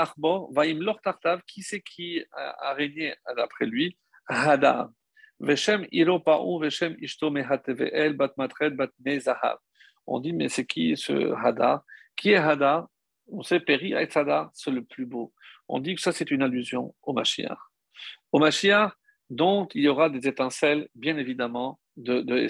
[1.02, 3.96] Tartav, qui c'est qui a régné d'après lui?
[4.28, 4.90] Hadar.
[5.40, 6.96] Veshem Veshem
[8.36, 8.78] Matred.
[10.06, 11.84] On dit, mais c'est qui ce Hadar
[12.16, 12.88] Qui est Hadar
[13.28, 15.32] On sait, Peri Hadar, c'est le plus beau.
[15.68, 17.58] On dit que ça, c'est une allusion au Mashiach.
[18.32, 18.92] Au Mashiach,
[19.32, 22.48] dont il y aura des étincelles, bien évidemment, de, de.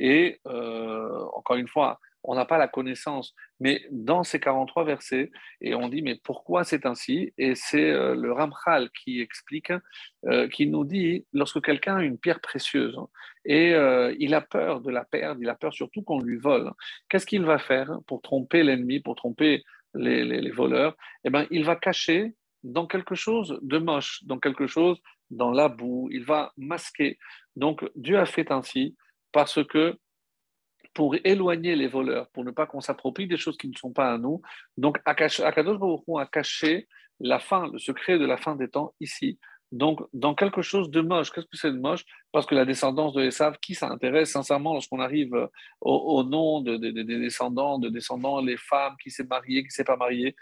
[0.00, 3.34] Et euh, encore une fois, on n'a pas la connaissance.
[3.60, 7.32] Mais dans ces 43 versets, et on dit, mais pourquoi c'est ainsi?
[7.38, 9.72] Et c'est euh, le Ramchal qui explique,
[10.26, 12.98] euh, qui nous dit, lorsque quelqu'un a une pierre précieuse
[13.44, 16.72] et euh, il a peur de la perdre, il a peur surtout qu'on lui vole,
[17.08, 19.62] qu'est-ce qu'il va faire pour tromper l'ennemi, pour tromper
[19.94, 20.96] les, voleurs?
[21.24, 25.00] Eh bien, il va cacher dans quelque chose de moche, dans quelque chose
[25.30, 27.18] dans la boue, il va masquer.
[27.56, 28.96] Donc Dieu a fait ainsi
[29.32, 29.98] parce que
[30.94, 34.12] pour éloigner les voleurs, pour ne pas qu'on s'approprie des choses qui ne sont pas
[34.12, 34.42] à nous.
[34.76, 36.88] Donc, Akadosh Baruch a caché
[37.20, 39.38] la fin, le secret de la fin des temps ici.
[39.70, 41.30] Donc, dans quelque chose de moche.
[41.30, 42.04] Qu'est-ce que c'est de moche?
[42.32, 45.48] Parce que la descendance de Esav, qui ça intéresse sincèrement lorsqu'on arrive
[45.80, 50.34] au, nom des descendants, de descendants, les femmes, qui s'est mariée, qui s'est pas mariée,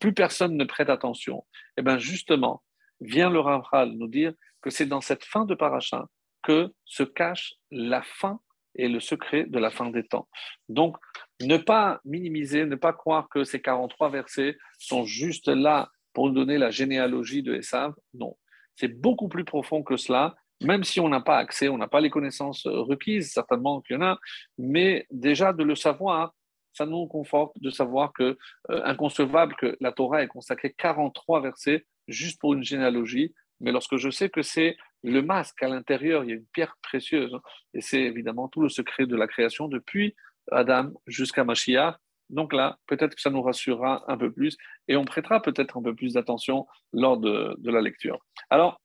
[0.00, 1.44] plus personne ne prête attention.
[1.76, 2.62] Et eh bien justement,
[3.02, 6.06] vient le Ramchal nous dire que c'est dans cette fin de paracha
[6.42, 8.40] que se cache la fin
[8.74, 10.28] et le secret de la fin des temps.
[10.68, 10.96] Donc,
[11.40, 16.34] ne pas minimiser, ne pas croire que ces 43 versets sont juste là pour nous
[16.34, 17.94] donner la généalogie de Esav.
[18.14, 18.36] Non,
[18.76, 22.00] c'est beaucoup plus profond que cela, même si on n'a pas accès, on n'a pas
[22.00, 24.18] les connaissances requises, certainement qu'il y en a,
[24.58, 26.32] mais déjà de le savoir,
[26.72, 28.38] ça nous conforte de savoir que
[28.70, 33.96] euh, inconcevable que la Torah ait consacré 43 versets juste pour une généalogie, mais lorsque
[33.96, 37.40] je sais que c'est le masque à l'intérieur, il y a une pierre précieuse, hein,
[37.74, 40.14] et c'est évidemment tout le secret de la création depuis
[40.50, 41.96] Adam jusqu'à Mashiach.
[42.30, 44.56] Donc là, peut-être que ça nous rassurera un peu plus
[44.88, 48.18] et on prêtera peut-être un peu plus d'attention lors de, de, la lecture.
[48.48, 48.80] Alors,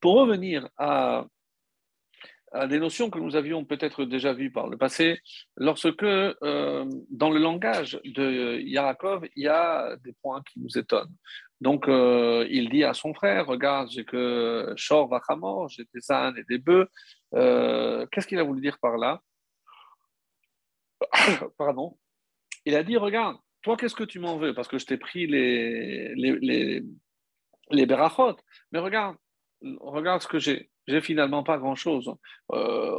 [0.00, 1.26] pour revenir à
[2.68, 5.20] des notions que nous avions peut-être déjà vues par le passé,
[5.56, 11.14] lorsque euh, dans le langage de Yaakov, il y a des points qui nous étonnent.
[11.60, 16.36] Donc, euh, il dit à son frère, regarde, j'ai que Shor Vachamor, j'ai des ânes
[16.36, 16.88] et des bœufs.
[17.34, 19.20] Euh, qu'est-ce qu'il a voulu dire par là?
[21.58, 21.98] Pardon.
[22.66, 24.54] Il a dit, regarde, toi, qu'est-ce que tu m'en veux?
[24.54, 26.82] Parce que je t'ai pris les, les, les,
[27.70, 28.36] les berachot.
[28.72, 29.16] Mais regarde,
[29.80, 32.12] regarde ce que j'ai j'ai finalement pas grand-chose.
[32.52, 32.98] Euh,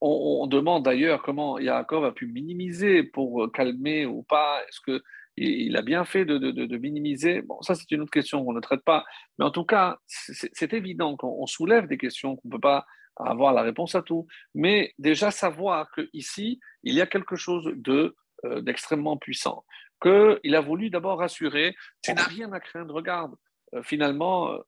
[0.00, 4.62] on, demande d'ailleurs comment Yaakov a pu minimiser pour calmer ou pas.
[4.68, 5.02] Est-ce que
[5.38, 7.42] il a bien fait de, minimiser?
[7.42, 9.04] Bon, ça c'est une autre question qu'on ne traite pas.
[9.38, 13.52] Mais en tout cas, c'est évident qu'on soulève des questions qu'on ne peut pas avoir
[13.52, 14.26] la réponse à tout.
[14.54, 18.14] Mais déjà savoir qu'ici, il y a quelque chose de
[18.44, 19.64] euh, d'extrêmement puissant.
[20.02, 23.34] Qu'il a voulu d'abord rassurer, tu n'as rien à craindre, regarde,
[23.74, 24.58] euh, finalement,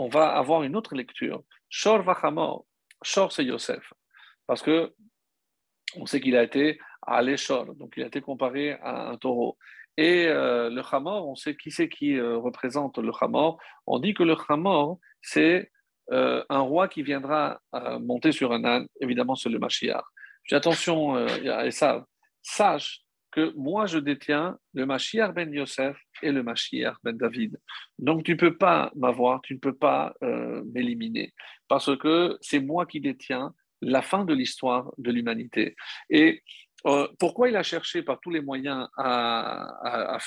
[0.00, 1.42] on va avoir une autre lecture.
[1.68, 2.64] Shor Vachamor.
[3.02, 3.92] Shor, c'est Yosef.
[4.46, 4.94] Parce que
[5.96, 9.58] on sait qu'il a été à l'Eshor, donc il a été comparé à un taureau.
[9.96, 13.58] Et euh, le Hamor, on sait qui c'est qui euh, représente le Hamor.
[13.86, 15.70] On dit que le Hamor, c'est
[16.12, 17.60] euh, un roi qui viendra
[18.00, 18.86] monter sur un âne.
[19.00, 20.04] Évidemment, c'est le Mashiach.
[20.48, 22.06] Fais attention à ça.
[22.42, 27.58] Sache que moi je détiens le Mashiach ben Yosef et le Mashiach ben David.
[27.98, 31.32] Donc tu ne peux pas m'avoir, tu ne peux pas euh, m'éliminer,
[31.68, 35.74] parce que c'est moi qui détiens la fin de l'histoire de l'humanité.
[36.10, 36.42] Et
[36.86, 40.18] euh, pourquoi il a cherché par tous les moyens à,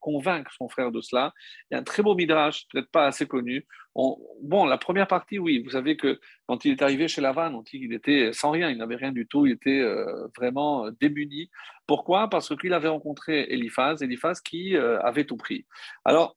[0.00, 1.32] convaincre son frère de cela?
[1.70, 3.66] Il y a un très beau midrash, peut-être pas assez connu.
[3.94, 7.62] bon, la première partie, oui, vous savez que quand il est arrivé chez Lavan, on
[7.62, 11.50] dit qu'il était sans rien, il n'avait rien du tout, il était euh, vraiment démuni.
[11.86, 12.28] Pourquoi?
[12.28, 15.66] Parce qu'il avait rencontré Eliphaz, Eliphaz qui euh, avait tout pris.
[16.04, 16.36] Alors,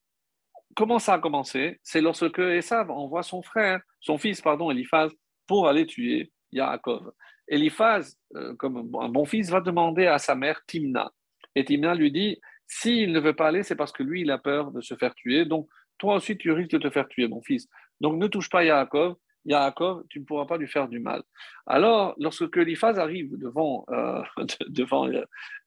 [0.76, 1.80] comment ça a commencé?
[1.84, 5.12] C'est lorsque Esav envoie son frère, son fils, pardon, Eliphaz,
[5.48, 7.12] pour aller tuer Yaakov.
[7.48, 11.12] Eliphaz, euh, comme un bon fils, va demander à sa mère Timna.
[11.56, 14.38] Et Timna lui dit s'il ne veut pas aller, c'est parce que lui, il a
[14.38, 15.46] peur de se faire tuer.
[15.46, 15.68] Donc,
[15.98, 17.68] toi aussi, tu risques de te faire tuer, mon fils.
[18.02, 19.16] Donc, ne touche pas Yaakov.
[19.46, 21.24] Yaakov, tu ne pourras pas lui faire du mal.
[21.68, 24.22] Alors, lorsque Eliphaz arrive devant, euh,
[24.70, 25.10] devant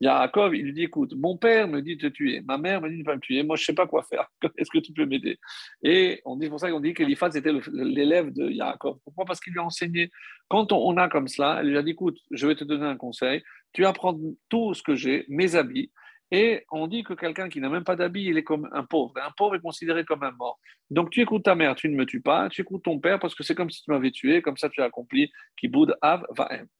[0.00, 2.88] Yaakov, il lui dit Écoute, mon père me dit de te tuer, ma mère me
[2.88, 4.78] dit de ne pas me tuer, moi je ne sais pas quoi faire, est-ce que
[4.78, 5.38] tu peux m'aider?
[5.82, 8.98] Et on dit pour ça qu'on dit qu'Eliphaz était l'élève de Yaakov.
[9.04, 9.24] Pourquoi?
[9.24, 10.10] Parce qu'il lui a enseigné.
[10.48, 12.96] Quand on a comme cela, elle lui a dit Écoute, je vais te donner un
[12.96, 14.18] conseil, tu vas prendre
[14.48, 15.90] tout ce que j'ai, mes habits,
[16.30, 19.14] et on dit que quelqu'un qui n'a même pas d'habit, il est comme un pauvre.
[19.16, 20.58] Un pauvre est considéré comme un mort.
[20.90, 22.50] Donc tu écoutes ta mère, tu ne me tues pas.
[22.50, 24.42] Tu écoutes ton père parce que c'est comme si tu m'avais tué.
[24.42, 26.24] Comme ça, tu as accompli Kiboud Av.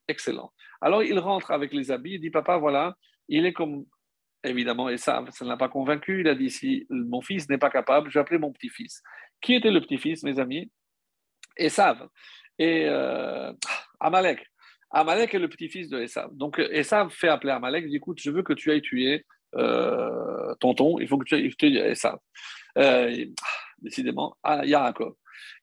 [0.07, 0.53] Excellent.
[0.83, 2.15] Alors il rentre avec les habits.
[2.15, 2.97] Il dit Papa, voilà,
[3.29, 3.85] il est comme.
[4.45, 6.21] Évidemment, et ça, ça ne l'a pas convaincu.
[6.21, 9.03] Il a dit Si mon fils n'est pas capable, je vais appeler mon petit-fils.
[9.41, 10.71] Qui était le petit-fils, mes amis?
[11.57, 12.07] Esav.
[12.59, 13.53] Et euh,
[13.99, 14.47] Amalek.
[14.91, 16.31] Amalek est le petit-fils de Esav.
[16.33, 19.27] Donc Esav fait appeler Amalek, il dit écoute, je veux que tu ailles tuer
[19.57, 22.19] euh, tonton, il faut que tu aies ça.
[22.77, 23.27] Euh,
[23.79, 25.15] décidément, à Yaakov.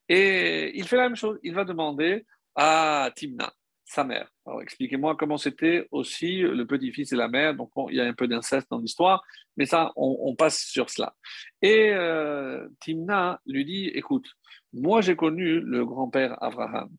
[0.09, 2.25] Et il fait la même chose, il va demander
[2.55, 3.51] à Timna,
[3.83, 4.29] sa mère.
[4.45, 7.55] Alors expliquez-moi comment c'était aussi le petit-fils et la mère.
[7.55, 9.23] Donc il y a un peu d'inceste dans l'histoire,
[9.57, 11.15] mais ça, on, passe sur cela.
[11.61, 14.27] Et euh, Timna lui dit, écoute,
[14.73, 16.89] moi j'ai connu le grand-père Abraham.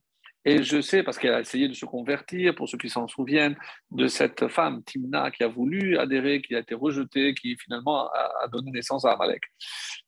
[0.48, 3.56] Et je sais, parce qu'elle a essayé de se convertir, pour ceux qui s'en souviennent,
[3.90, 8.46] de cette femme, Timna, qui a voulu adhérer, qui a été rejetée, qui finalement a,
[8.52, 9.42] donné naissance à Amalek.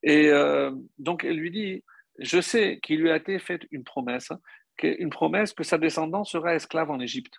[0.04, 1.82] Et euh, donc, elle lui dit,
[2.20, 4.30] je sais qu'il lui a été faite une promesse,
[4.80, 7.34] une promesse que sa descendance sera esclave en Égypte.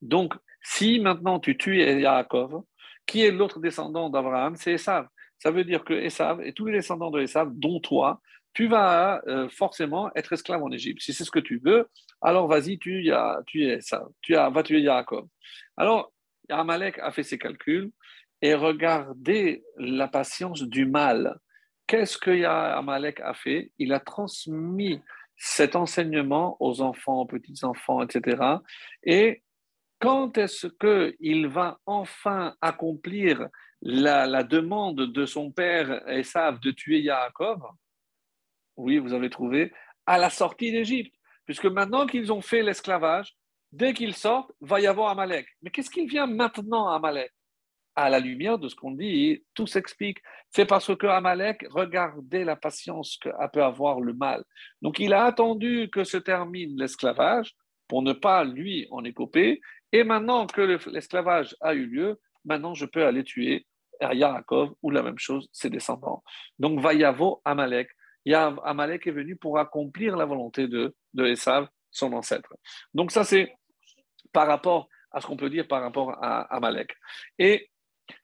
[0.00, 2.62] Donc, si maintenant tu tues Yaakov,
[3.04, 4.54] qui est l'autre descendant d'Abraham?
[4.54, 5.08] C'est Esav.
[5.38, 8.20] Ça veut dire que Esav et tous les descendants de Esav, dont toi,
[8.54, 11.00] tu vas euh, forcément être esclave en Égypte.
[11.02, 11.88] Si c'est ce que tu veux,
[12.20, 13.10] alors vas-y, tu,
[13.46, 15.26] tu es ça, tu as, vas tuer Yaakov.
[15.76, 16.12] Alors,
[16.48, 17.90] Amalek a fait ses calculs
[18.40, 21.38] et regardez la patience du mal.
[21.86, 23.72] Qu'est-ce que Amalek a fait?
[23.78, 25.00] Il a transmis
[25.36, 28.42] cet enseignement aux enfants, aux petits-enfants, etc.
[29.02, 29.42] Et
[30.00, 33.48] quand est-ce qu'il va enfin accomplir
[33.80, 37.60] la, demande de son père Esav de tuer Yaakov?
[38.76, 39.72] Oui, vous avez trouvé,
[40.06, 41.14] à la sortie d'Égypte.
[41.44, 43.34] Puisque maintenant qu'ils ont fait l'esclavage,
[43.72, 45.46] dès qu'ils sortent, va y avoir Amalek.
[45.62, 47.32] Mais qu'est-ce qu'il vient maintenant à Amalek?
[47.94, 50.18] À la lumière de ce qu'on dit, tout s'explique.
[50.50, 54.44] C'est parce que Amalek regardait la patience qu'a peut avoir le mal.
[54.80, 57.54] Donc il a attendu que se termine l'esclavage
[57.88, 59.60] pour ne pas lui en écoper.
[59.92, 63.66] Et maintenant que l'esclavage a eu lieu, maintenant je peux aller tuer
[64.00, 66.22] Yaakov ou la même chose, ses descendants.
[66.58, 67.88] Donc Vayavo Amalek.
[68.30, 72.54] Amalek est venu pour accomplir la volonté de, de Esav, son ancêtre.
[72.94, 73.52] Donc ça c'est
[74.32, 76.94] par rapport à ce qu'on peut dire par rapport à Amalek.
[77.38, 77.70] Et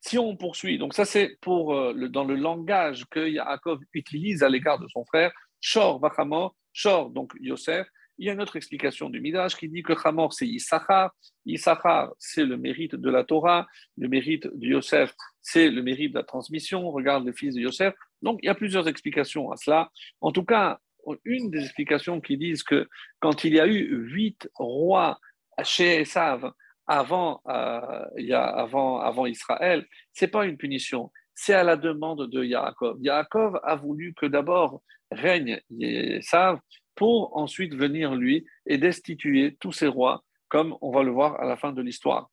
[0.01, 4.49] si on poursuit, donc ça c'est pour euh, dans le langage que Yaakov utilise à
[4.49, 7.87] l'égard de son frère, Shor Vachamor, Shor donc Yosef,
[8.19, 11.15] il y a une autre explication du Midrash qui dit que Hamor c'est Issachar,
[11.47, 16.19] Issachar c'est le mérite de la Torah, le mérite de Yosef c'est le mérite de
[16.19, 17.95] la transmission, regarde le fils de Yosef.
[18.23, 19.91] Donc il y a plusieurs explications à cela.
[20.21, 20.79] En tout cas,
[21.25, 22.89] une des explications qui disent que
[23.21, 25.19] quand il y a eu huit rois
[25.63, 26.53] chez Esav
[26.87, 32.29] avant, euh, il avant, avant Israël, ce n'est pas une punition, c'est à la demande
[32.31, 32.99] de Yaakov.
[33.01, 36.59] Yaakov a voulu que d'abord règne Esav
[36.95, 41.47] pour ensuite venir lui et destituer tous ses rois, comme on va le voir à
[41.47, 42.29] la fin de l'histoire.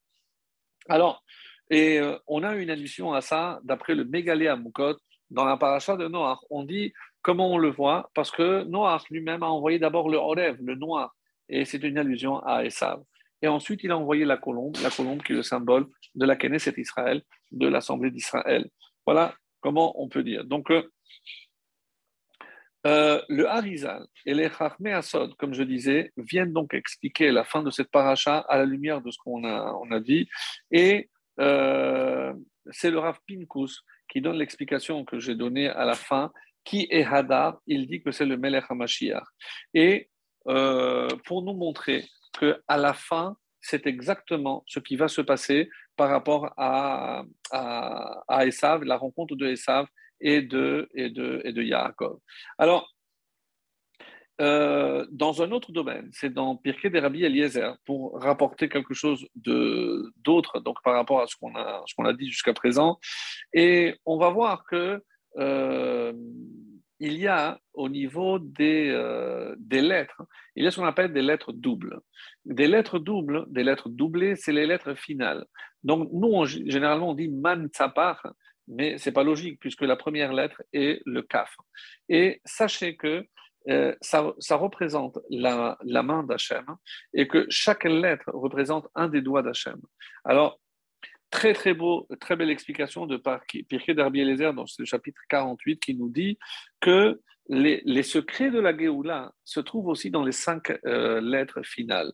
[0.88, 1.22] Alors,
[1.70, 4.96] et euh, on a une allusion à ça d'après le Mégalé à Moukot
[5.30, 6.38] dans la paracha de Noach.
[6.50, 10.56] On dit comment on le voit parce que Noach lui-même a envoyé d'abord le Horev,
[10.62, 11.14] le noir,
[11.48, 13.02] et c'est une allusion à Esav.
[13.42, 16.36] Et ensuite, il a envoyé la colombe, la colombe qui est le symbole de la
[16.36, 17.22] Knesset Israël,
[17.52, 18.68] de l'Assemblée d'Israël.
[19.04, 20.44] Voilà comment on peut dire.
[20.44, 20.82] Donc, euh,
[22.86, 27.62] euh, le Harizal et les Chachmé Asod, comme je disais, viennent donc expliquer la fin
[27.62, 30.28] de cette paracha à la lumière de ce qu'on a, on a dit.
[30.70, 31.10] Et
[31.40, 32.32] euh,
[32.70, 33.82] c'est le Rav Pinkus
[34.16, 36.32] qui donne l'explication que j'ai donnée à la fin.
[36.64, 37.58] Qui est Hadar?
[37.66, 39.26] Il dit que c'est le Melech HaMashiach.
[39.74, 40.08] Et
[41.26, 42.06] pour nous montrer
[42.38, 48.46] que à la fin, c'est exactement ce qui va se passer par rapport à, à,
[48.46, 49.86] Esav, la rencontre de Esav
[50.18, 51.08] et de, et
[51.48, 52.18] et de Yaakov.
[52.56, 52.88] Alors,
[54.40, 59.26] euh, dans un autre domaine, c'est dans Pirkei des Rabbi Eliezer, pour rapporter quelque chose
[59.34, 62.98] d'autre donc par rapport à ce qu'on a, ce a dit jusqu'à présent.
[63.54, 65.02] Et on va voir que
[65.38, 66.12] euh,
[66.98, 70.22] il y a au niveau des, euh, des lettres,
[70.54, 72.00] il y a ce qu'on appelle des lettres doubles.
[72.44, 75.44] Des lettres doubles, des lettres doublées, c'est les lettres finales.
[75.82, 78.26] Donc nous, généralement, on dit man tsapar,
[78.68, 81.54] mais c'est pas logique puisque la première lettre est le kaf.
[82.08, 83.26] Et sachez que
[84.00, 86.64] ça, ça, représente la, main d'Hachem
[87.12, 89.80] et que chaque lettre représente un des doigts d'Hachem.
[90.24, 90.58] Alors,
[91.30, 93.20] Très, très beau, très belle explication de
[93.68, 96.38] Pirkei d'Arbi Eliezer dans ce chapitre 48 qui nous dit
[96.80, 102.12] que les, secrets de la Géoula se trouvent aussi dans les cinq euh, lettres finales.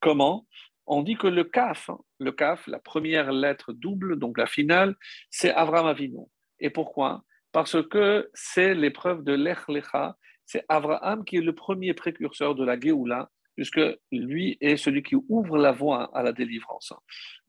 [0.00, 0.46] Comment?
[0.86, 4.96] On dit que le Kaf, le Kaf, la première lettre double, donc la finale,
[5.30, 6.26] c'est Avram Avinu.
[6.58, 7.24] Et pourquoi?
[7.52, 10.16] Parce que c'est l'épreuve de l'Ech Lecha,
[10.50, 13.80] c'est Abraham qui est le premier précurseur de la Géoula puisque
[14.10, 16.92] lui est celui qui ouvre la voie à la délivrance.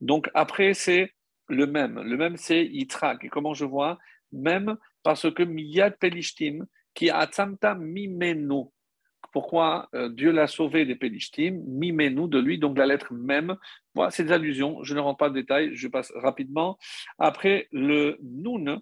[0.01, 1.11] Donc après, c'est
[1.47, 1.99] le même.
[1.99, 3.23] Le même, c'est Yitrak.
[3.23, 3.97] Et comment je vois?
[4.31, 8.65] Même parce que Miyad Pelishtim, qui a Tzamta Mimenu.
[9.33, 13.55] Pourquoi euh, Dieu l'a sauvé des Pelishtim, Mimenu de lui, donc la lettre même.
[13.95, 14.83] Voilà, c'est des allusions.
[14.83, 16.77] Je ne rentre pas de détails, je passe rapidement.
[17.17, 18.81] Après, le Nun,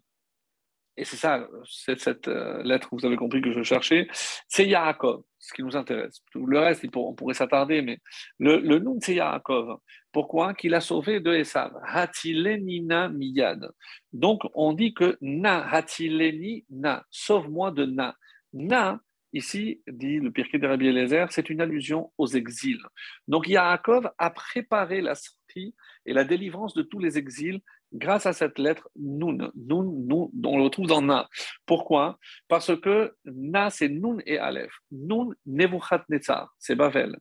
[1.00, 4.10] et c'est ça, c'est cette euh, lettre, vous avez compris que je cherchais,
[4.50, 6.22] c'est Yaakov, ce qui nous intéresse.
[6.36, 8.00] Le reste, on pourrait s'attarder, mais
[8.38, 9.78] le, le nom, c'est Yaakov.
[10.12, 10.54] Pourquoi?
[10.54, 11.72] Qu'il a sauvé de Esav.
[11.86, 13.72] Hatilenina miyad.
[14.12, 18.16] Donc, on dit que na, hatileni na, sauve-moi de na.
[18.52, 19.00] Na,
[19.32, 22.84] ici, dit le Pirkei de Rabbi Eliezer, c'est une allusion aux exils.
[23.26, 25.76] Donc, Yaakov a préparé la sortie
[26.06, 27.62] et la délivrance de tous les exils
[27.94, 31.28] grâce à cette lettre Nun, Nun, Nun, on le retrouve dans Na.
[31.66, 32.20] Pourquoi?
[32.48, 34.74] Parce que Na, c'est Nun et Aleph.
[34.92, 37.18] Nun, Nebuchadnezzar, c'est Bavel.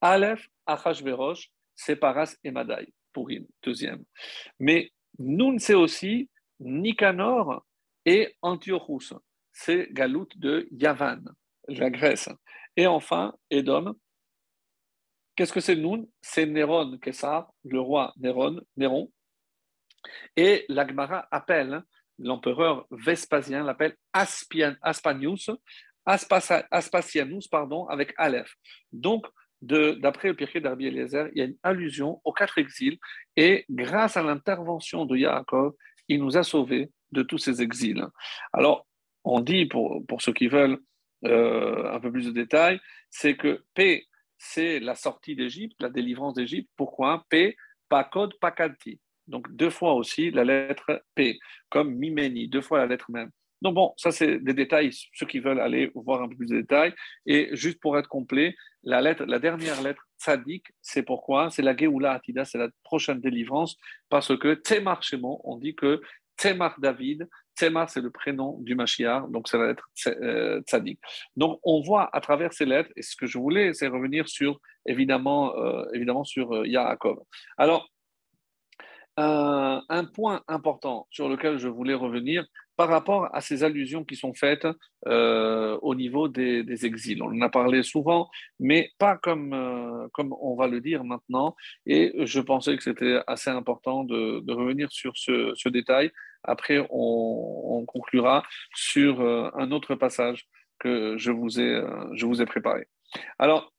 [0.00, 2.92] Aleph, Achashverosh, c'est Paras et Madaï,
[3.28, 4.04] une deuxième.
[4.58, 6.30] Mais Nun, c'est aussi
[6.60, 7.64] Nicanor
[8.06, 9.14] et Antiochus,
[9.52, 11.20] c'est Galout de Yavan,
[11.68, 12.28] la Grèce.
[12.76, 13.94] Et enfin, Edom.
[15.36, 16.06] Qu'est-ce que c'est Nun?
[16.20, 19.10] C'est Néron, Kessar, le roi Néron, Néron,
[20.36, 21.84] et l'Agmara appelle, hein,
[22.18, 25.50] l'empereur Vespasien l'appelle Aspanius,
[26.06, 28.54] Aspasianus, pardon, avec Aleph.
[28.92, 29.26] Donc,
[29.62, 32.98] d'après le Pirkei d'Arbi Eliezer, il y a une allusion aux quatre exils,
[33.36, 35.74] et grâce à l'intervention de Yaakov,
[36.08, 38.04] il nous a sauvés de tous ces exils.
[38.52, 38.86] Alors,
[39.24, 40.78] on dit, pour, ceux qui veulent
[41.26, 42.80] euh, un peu plus de détails,
[43.10, 44.06] c'est que P,
[44.38, 46.70] c'est la sortie d'Égypte, la délivrance d'Égypte.
[46.76, 47.26] Pourquoi?
[47.28, 47.56] P,
[48.10, 48.52] code, pas
[49.30, 51.38] Donc deux fois aussi la lettre P,
[51.70, 53.30] comme Mimeni, deux fois la lettre même.
[53.62, 56.60] Donc bon, ça c'est des détails, ceux qui veulent aller voir un peu plus de
[56.60, 56.94] détails.
[57.26, 61.50] Et juste pour être complet, la, lettre, la dernière lettre, Tzadik, c'est pourquoi?
[61.50, 63.76] C'est la Geoula Atida, c'est la prochaine délivrance,
[64.08, 66.00] parce que Temar Shemon, on dit que
[66.36, 70.98] Temar David, Temar c'est le prénom du Mashiach, donc c'est la lettre euh, Tzadik.
[71.36, 74.58] Donc on voit à travers ces lettres, et ce que je voulais, c'est revenir sur,
[74.86, 77.18] évidemment, euh, évidemment sur euh, Yaakov.
[77.58, 77.90] Alors,
[79.20, 82.44] un point important sur lequel je voulais revenir,
[82.80, 84.66] par rapport à ces allusions qui sont faites
[85.06, 87.22] euh, au niveau des, exils.
[87.22, 91.54] On en a parlé souvent, mais pas comme, euh, comme on va le dire maintenant.
[91.84, 96.10] Et je pensais que c'était assez important de, revenir sur ce, détail.
[96.42, 98.44] Après, on, conclura
[98.74, 100.46] sur euh, un autre passage
[100.78, 102.88] que je vous ai, je vous ai préparé.
[103.38, 103.74] Alors,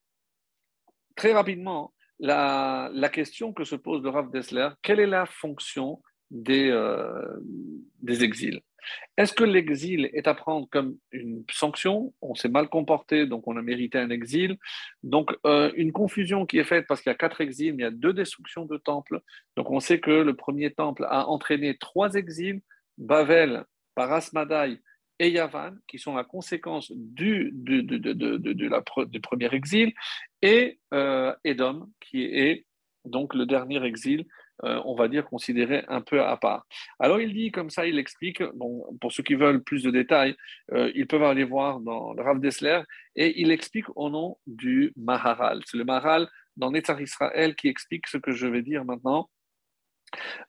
[1.15, 1.91] très rapidement,
[2.21, 6.71] la, question que se pose le Rav Dessler, quelle est la fonction des,
[8.01, 8.61] des exils?
[9.17, 12.13] Est-ce que l'exil est à prendre comme une sanction?
[12.21, 14.57] On s'est mal comporté, donc on a mérité un exil.
[15.03, 17.85] Donc euh, une confusion qui est faite parce qu'il y a quatre exils, mais il
[17.85, 19.21] y a deux destructions de temples.
[19.55, 22.61] Donc on sait que le premier temple a entraîné trois exils,
[22.97, 23.65] Bavel,
[23.95, 24.79] Parasmadaï
[25.21, 27.53] et Yavan, qui sont la conséquence du,
[29.21, 29.93] premier exil,
[30.41, 32.65] et euh, Edom, qui est
[33.05, 34.25] donc le dernier exil
[34.63, 36.67] euh, on va dire, considéré un peu à part.
[36.99, 40.35] Alors il dit comme ça, il explique, bon, pour ceux qui veulent plus de détails,
[40.71, 42.81] euh, ils peuvent aller voir dans le Rav Dessler,
[43.15, 45.61] et il explique au nom du Maharal.
[45.65, 49.29] C'est le Maharal dans Netzar Israël qui explique ce que je vais dire maintenant.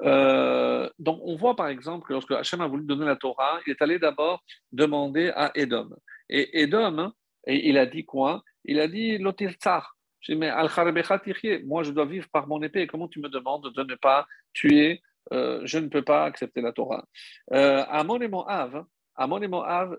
[0.03, 3.71] Euh, donc, on voit par exemple que lorsque Hachem a voulu donner la Torah, il
[3.71, 4.43] est allé d'abord
[4.73, 5.95] demander à Edom.
[6.29, 7.13] Et Edom,
[7.47, 8.43] et il a dit quoi?
[8.65, 9.97] Il a dit Lotil Tsar.
[10.21, 10.69] Je dis, mais al
[11.65, 12.87] moi je dois vivre par mon épée.
[12.87, 15.03] Comment tu me demandes de ne pas tuer
[15.33, 17.05] euh, Je ne peux pas accepter la Torah?
[17.53, 18.87] Euh, Amon et Moab,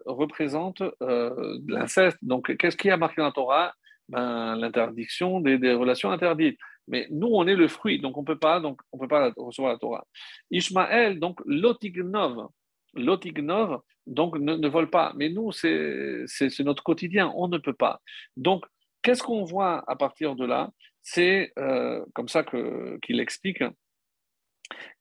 [0.05, 2.17] représentent euh, l'inceste.
[2.21, 3.73] Donc, qu'est-ce qui a marqué dans la Torah?
[4.13, 6.59] Ben, L'interdiction des, relations interdites.
[6.87, 10.05] Mais nous, on est le fruit, donc on peut peut pas recevoir la Torah.
[10.51, 12.49] Ishmaël, donc l'otignov,
[12.93, 15.13] l'otignov, donc ne, ne, vole pas.
[15.15, 16.25] Mais nous, c'est
[16.59, 18.01] notre quotidien, on ne peut pas.
[18.35, 18.65] Donc,
[19.03, 20.71] Qu'est-ce qu'on voit à partir de là?
[21.01, 23.63] C'est euh, comme ça qu'il explique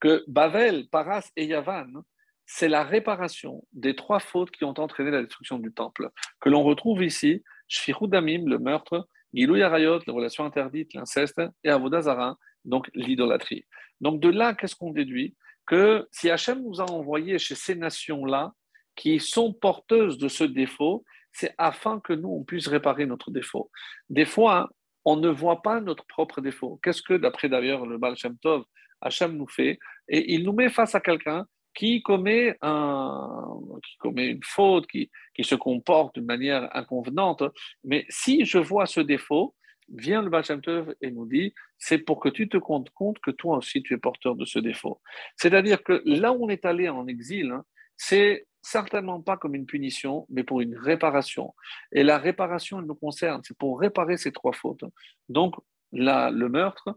[0.01, 2.03] que Bavel, Paras et Yavan,
[2.45, 6.11] c'est la réparation des trois fautes qui ont entraîné la destruction du temple,
[6.41, 12.37] que l'on retrouve ici, Shfirudamim, le meurtre, Gilou Yarayot, les relations interdites, l'inceste, et Avodazara,
[12.67, 13.65] donc l'idolâtrie.
[14.01, 15.35] Donc de là, qu'est-ce qu'on déduit?
[15.67, 18.53] Que si Hachem nous a envoyés chez ces nations-là,
[18.95, 21.03] qui sont porteuses de ce défaut,
[21.33, 23.71] c'est afin que nous, on puisse réparer notre défaut.
[24.11, 24.69] Des fois,
[25.07, 26.79] on ne voit pas notre propre défaut.
[26.83, 28.65] Qu'est-ce que, d'après d'ailleurs le Baal Shem Tov,
[29.01, 29.79] Hachem nous fait?
[30.09, 35.11] Et il nous met face à quelqu'un qui commet, un, qui commet une faute, qui,
[35.35, 37.43] qui se comporte d'une manière inconvenante.
[37.85, 39.55] Mais si je vois ce défaut,
[39.89, 43.59] vient le Tov et nous dit, c'est pour que tu te comptes compte que toi
[43.59, 45.01] aussi tu es porteur de ce défaut.
[45.37, 47.65] C'est-à-dire que là où on est allé en exil, hein,
[47.97, 51.55] c'est certainement pas comme une punition, mais pour une réparation.
[51.91, 54.85] Et la réparation, elle nous concerne, c'est pour réparer ces trois fautes.
[55.29, 55.57] Donc,
[55.93, 56.97] le meurtre,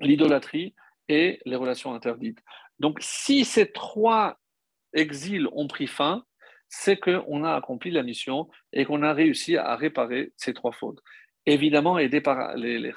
[0.00, 0.74] l'idolâtrie
[1.08, 2.40] et les relations interdites.
[2.78, 4.38] Donc, si ces trois
[4.92, 6.24] exils ont pris fin,
[6.68, 11.00] c'est qu'on a accompli la mission et qu'on a réussi à réparer ces trois fautes
[11.48, 12.92] évidemment aidés par les, les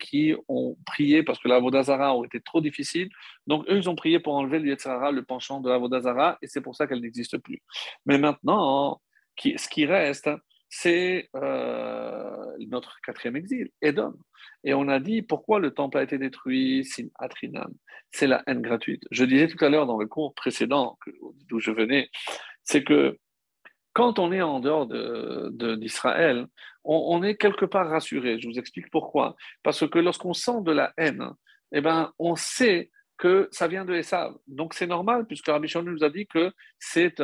[0.00, 3.10] qui ont prié parce que la Vodazara aurait été trop difficile.
[3.46, 4.70] Donc, eux, ils ont prié pour enlever le
[5.12, 7.62] le penchant de la Vodazara, et c'est pour ça qu'elle n'existe plus.
[8.06, 9.00] Mais maintenant,
[9.38, 10.30] ce qui reste,
[10.70, 14.14] c'est euh, notre quatrième exil, Edom.
[14.62, 17.72] Et on a dit pourquoi le temple a été détruit, sin atrinam.
[18.12, 19.02] C'est la haine gratuite.
[19.10, 20.96] Je disais tout à l'heure dans le cours précédent
[21.48, 22.08] d'où je venais,
[22.62, 23.18] c'est que
[23.92, 26.48] quand on est en dehors d'Israël, de,
[26.84, 28.38] on, est quelque part rassuré.
[28.38, 29.34] Je vous explique pourquoi.
[29.64, 31.30] Parce que lorsqu'on sent de la haine,
[31.72, 32.90] eh ben, on sait
[33.20, 34.34] que ça vient de Esav.
[34.48, 37.20] Donc c'est normal, puisque Rabbi Shimon nous a dit que c'est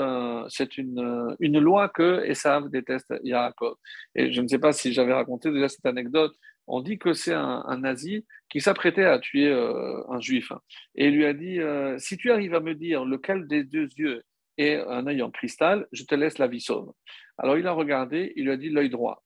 [0.77, 3.77] une, une, loi que Esav déteste Yaakov.
[4.15, 6.37] Et je ne sais pas si j'avais raconté déjà cette anecdote.
[6.67, 10.53] On dit que c'est un, nazi qui s'apprêtait à tuer euh, un juif.
[10.97, 13.89] Et il lui a dit, euh, si tu arrives à me dire lequel des deux
[13.97, 14.23] yeux
[14.59, 16.93] et un œil en cristal, je te laisse la vie sauve.
[17.39, 19.26] Alors il a regardé, il lui a dit l'œil droit.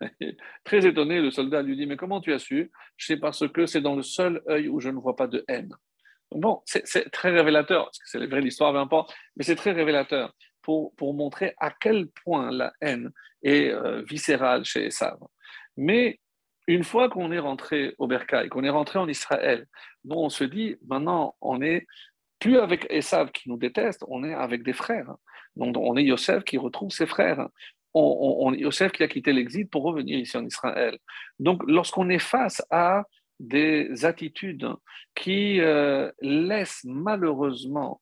[0.64, 2.70] Très étonné, le soldat lui dit, mais comment tu as su?
[2.98, 5.74] C'est parce que c'est dans le seul œil où je ne vois pas de haine.
[6.32, 10.32] Bon, c'est très révélateur, parce que c'est vrai, l'histoire, peu importe, mais c'est très révélateur
[10.62, 13.10] pour, pour, montrer à quel point la haine
[13.42, 15.18] est euh, viscérale chez Esav.
[15.76, 16.20] Mais
[16.68, 19.66] une fois qu'on est rentré au Bercail, qu'on est rentré en Israël,
[20.04, 21.86] nous on se dit, maintenant, on est
[22.38, 25.14] plus avec Esav qui nous déteste, on est avec des frères.
[25.56, 27.48] Donc, on est Yosef qui retrouve ses frères.
[27.94, 30.98] On, on, Yosef qui a quitté l'exil pour revenir ici en Israël.
[31.38, 33.04] Donc, lorsqu'on est face à
[33.40, 34.68] des attitudes
[35.14, 38.00] qui euh, laissent malheureusement,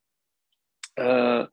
[0.98, 1.46] euh,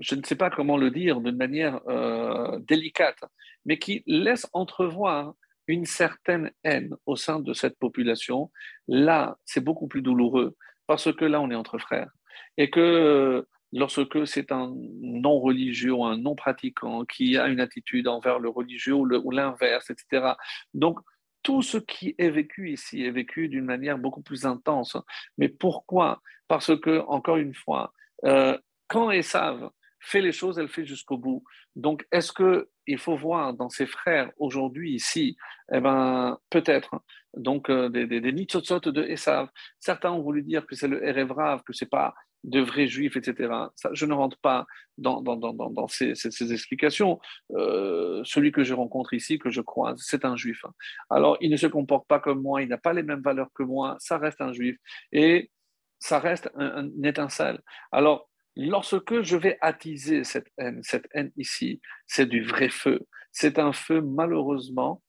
[0.00, 3.22] je ne sais pas comment le dire d'une manière euh, délicate,
[3.64, 5.34] mais qui laissent entrevoir
[5.66, 8.50] une certaine haine au sein de cette population,
[8.88, 10.56] là, c'est beaucoup plus douloureux
[10.86, 12.10] parce que là, on est entre frères.
[12.58, 14.72] Et que lorsque c'est un
[15.02, 20.34] non-religieux un non-pratiquant qui a une attitude envers le religieux ou l'inverse, etc.
[20.72, 21.00] Donc,
[21.42, 24.96] tout ce qui est vécu ici est vécu d'une manière beaucoup plus intense.
[25.36, 26.22] Mais pourquoi?
[26.48, 27.92] Parce que, encore une fois,
[28.24, 28.56] euh,
[28.88, 29.70] quand Esav
[30.00, 31.42] fait les choses, elle fait jusqu'au bout.
[31.76, 35.36] Donc, est-ce qu'il faut voir dans ses frères aujourd'hui ici,
[35.72, 37.02] eh ben, peut-être,
[37.36, 39.48] donc euh, des, des, des de Esav.
[39.80, 42.14] Certains ont voulu dire que c'est le Erevrav, que c'est pas
[42.44, 43.52] de vrais juifs, etc.
[43.92, 44.66] Je ne rentre pas
[44.98, 47.18] dans, ces, explications.
[47.52, 50.64] Euh, celui que je rencontre ici, que je croise, c'est un juif.
[51.10, 53.62] Alors, il ne se comporte pas comme moi, il n'a pas les mêmes valeurs que
[53.62, 54.76] moi, ça reste un juif.
[55.10, 55.50] Et
[55.98, 57.60] ça reste un, une étincelle.
[57.90, 63.00] Alors, lorsque je vais attiser cette haine, cette haine ici, c'est du vrai feu.
[63.32, 65.02] C'est un feu, malheureusement,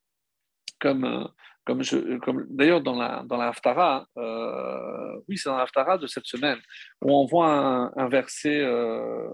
[0.79, 1.25] comme, euh,
[1.65, 5.97] comme, je, comme d'ailleurs dans la, dans la Haftara, euh, oui, c'est dans la Haftara
[5.97, 6.59] de cette semaine,
[7.01, 9.27] où on voit un, verset, euh,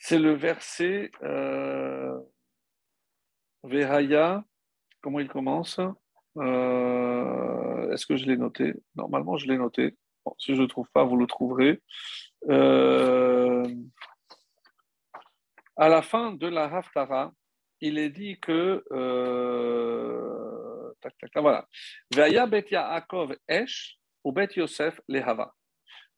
[0.00, 2.18] c'est le verset euh,
[3.64, 4.44] Vehaya,
[5.02, 5.78] comment il commence
[6.38, 8.74] euh, Est-ce que je l'ai noté?
[8.94, 9.94] Normalement, je l'ai noté.
[10.38, 11.82] si je ne le trouve pas, vous le trouverez.
[15.76, 17.32] à la fin de la Haftara,
[17.80, 18.84] il est dit que.
[18.92, 20.26] Euh,
[21.00, 21.66] tac, tac, voilà.
[22.10, 25.54] Bet Yaakov Esh ou bet Yosef Lehava.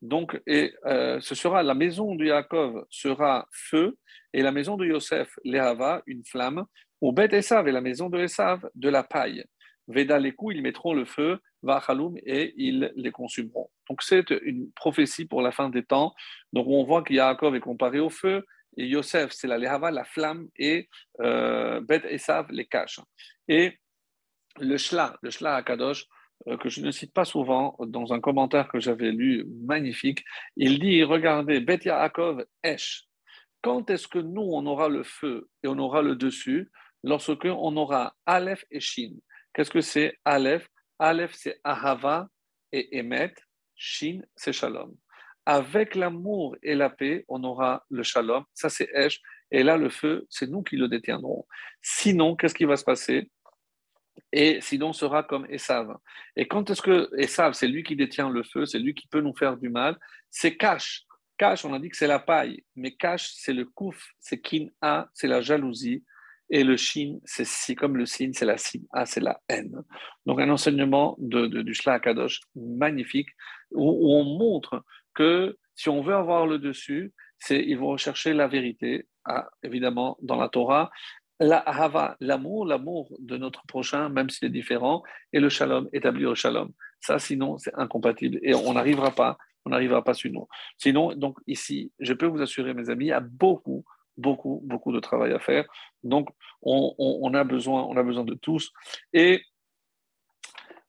[0.01, 3.97] Donc, et, euh, ce sera la maison de Yaakov sera feu,
[4.33, 6.65] et la maison de Yosef Lehava, une flamme,
[7.01, 9.43] ou bet Esav, et la maison de Esav, de la paille.
[9.87, 13.69] Veda les coups, ils mettront le feu, Vachaloum, et ils les consumeront.
[13.89, 16.13] Donc, c'est une prophétie pour la fin des temps.
[16.53, 18.45] Donc, on voit que Yaakov est comparé au feu,
[18.77, 20.89] et Yosef, c'est la Lehava, la flamme, et
[21.21, 22.99] euh, Bet Esav, les caches.
[23.47, 23.77] Et
[24.59, 26.05] le Shla, le Shla Akadosh,
[26.47, 30.23] euh, que je ne cite pas souvent, dans un commentaire que j'avais lu, magnifique,
[30.55, 33.05] il dit Regardez, Bet Yaakov Esh.
[33.61, 36.71] Quand est-ce que nous, on aura le feu et on aura le dessus?
[37.03, 39.15] Lorsque on aura Aleph et Shin.
[39.53, 40.67] Qu'est-ce que c'est Aleph?
[40.97, 42.27] Aleph, c'est Ahava
[42.71, 43.33] et Emet.
[43.75, 44.95] Shin, c'est Shalom.
[45.51, 48.43] Avec l'amour et la paix, on aura le shalom.
[48.53, 49.19] Ça, c'est Esh.
[49.49, 51.47] Et là, le feu, c'est nous qui le détiendrons.
[51.81, 53.31] Sinon, qu'est-ce qui va se passer?
[54.31, 55.97] Et sinon, on sera comme Esav.
[56.35, 59.21] Et quand est-ce que Esav, c'est lui qui détient le feu, c'est lui qui peut
[59.21, 59.97] nous faire du mal,
[60.29, 61.05] c'est Cash.
[61.35, 65.09] Cash, on a dit que c'est la paille, mais Cash, c'est le kouf, c'est Kin-A,
[65.15, 66.03] c'est la jalousie.
[66.51, 69.83] Et le Shin, c'est si, comme le Sin, c'est la Sin-A, c'est la haine.
[70.27, 73.29] Donc, un enseignement du Shla Kadosh magnifique
[73.71, 74.83] où on montre
[75.75, 80.35] si on veut avoir le dessus, c'est ils vont rechercher la vérité, ah, évidemment dans
[80.35, 80.91] la Torah,
[81.39, 86.29] la hava, l'amour, l'amour de notre prochain, même s'il est différent, et le shalom, établir
[86.29, 86.71] le shalom.
[86.99, 90.47] Ça, sinon, c'est incompatible et on n'arrivera pas, on n'arrivera pas sinon.
[90.77, 93.85] Sinon, donc ici, je peux vous assurer, mes amis, il y a beaucoup,
[94.17, 95.65] beaucoup, beaucoup de travail à faire.
[96.03, 96.27] Donc,
[96.61, 98.73] on, on a besoin, on a besoin de tous.
[99.13, 99.41] Et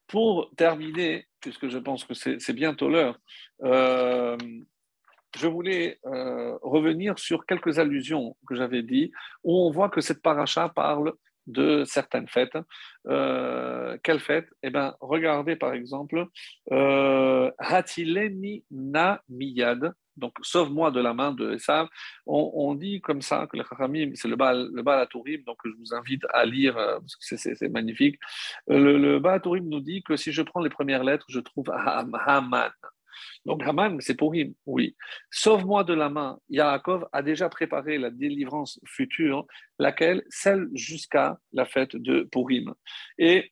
[0.07, 3.17] pour terminer, puisque je pense que c'est bientôt l'heure,
[3.63, 4.37] euh,
[5.37, 9.11] je voulais euh, revenir sur quelques allusions que j'avais dit,
[9.43, 11.13] où on voit que cette paracha parle
[11.47, 12.57] de certaines fêtes.
[13.07, 14.49] Euh, quelles fêtes?
[14.61, 16.27] Eh bien, regardez par exemple
[17.57, 21.87] Hatileni na miyad, donc sauve-moi de la main de Esav.
[22.25, 25.07] On, dit comme ça que le Chachamim, c'est le Baal, le Baal
[25.45, 28.17] donc je vous invite à lire parce que c'est magnifique.
[28.67, 32.71] Le, le Baal nous dit que si je prends les premières lettres, je trouve Haman.
[33.45, 34.95] Donc Haman, c'est Purim, oui.
[35.31, 36.39] Sauve-moi de la main.
[36.49, 39.45] Yaakov a déjà préparé la délivrance future,
[39.79, 42.73] laquelle, celle jusqu'à la fête de Purim.
[43.17, 43.51] Et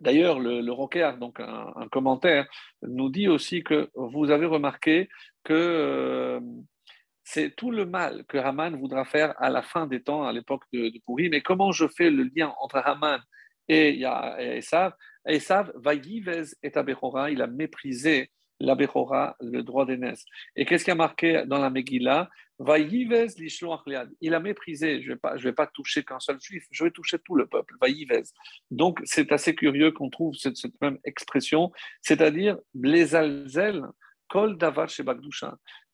[0.00, 2.46] D'ailleurs, le, le donc un, commentaire,
[2.82, 5.08] nous dit aussi que vous avez remarqué
[5.44, 6.40] que euh,
[7.24, 10.64] c'est tout le mal que Haman voudra faire à la fin des temps, à l'époque
[10.72, 13.20] de, de Mais comment je fais le lien entre Haman
[13.68, 14.02] et,
[14.38, 14.94] Esav?
[15.26, 18.76] Esav, Vayivez et Abechora, il a méprisé la
[19.40, 20.24] le droit d'aînesse.
[20.54, 22.28] Et qu'est-ce qui a marqué dans la Megillah?
[24.20, 27.18] Il a méprisé, je ne vais, vais pas toucher qu'un seul juif, je vais toucher
[27.18, 27.74] tout le peuple.
[27.80, 28.24] Vayivez.
[28.70, 31.72] Donc c'est assez curieux qu'on trouve cette, même expression,
[32.02, 33.16] c'est-à-dire les
[34.28, 34.88] kol davar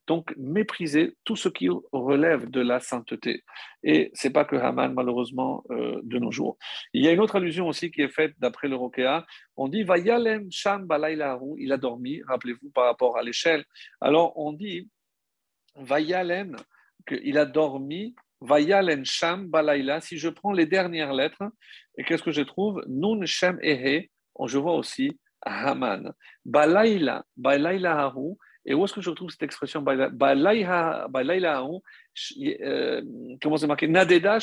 [0.06, 3.42] donc, mépriser tout ce qui relève de la sainteté.
[3.82, 6.56] Et c'est pas que Haman, malheureusement, euh, de nos jours.
[6.92, 9.26] Il y a une autre allusion aussi qui est faite d'après le Rokéa.
[9.56, 13.64] On dit Vayalem Sham Balaylahu, il a dormi, rappelez-vous par rapport à l'échelle.
[14.00, 14.88] Alors, on dit
[15.74, 16.56] Vayalem,
[17.06, 20.00] qu'il a dormi, Vayalem Sham Balayla.
[20.00, 21.42] Si je prends les dernières lettres,
[21.98, 22.82] et qu'est-ce que je trouve?
[22.86, 24.10] Nun Shem Ehe,
[24.44, 26.12] je vois aussi Haman.
[26.44, 29.84] Balayla, Balayla Haru, et où est-ce que je retrouve cette expression?
[29.86, 30.10] Euh,
[33.40, 33.88] Comment c'est marqué?
[33.88, 34.38] Nadeda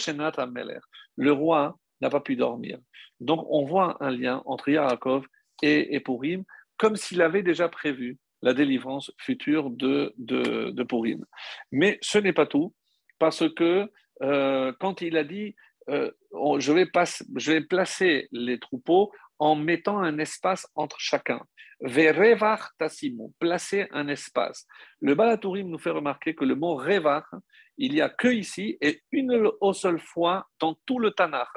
[1.18, 2.80] Le roi n'a pas pu dormir.
[3.20, 5.26] Donc on voit un lien entre Yaakov
[5.62, 6.44] et, Purim,
[6.78, 11.26] comme s'il avait déjà prévu la délivrance future de, de, de Purim.
[11.72, 12.74] Mais ce n'est pas tout,
[13.20, 13.90] parce que
[14.22, 15.56] euh, quand il a dit
[15.90, 16.12] euh,
[16.60, 21.42] je vais placer les troupeaux en mettant un espace entre chacun.
[21.82, 24.66] Verevar tassimu, placer un espace.
[25.02, 27.30] Le Balatourim nous fait remarquer que le mot revar,
[27.78, 31.50] il n'y a que ici et une seule fois dans tout le Tanakh,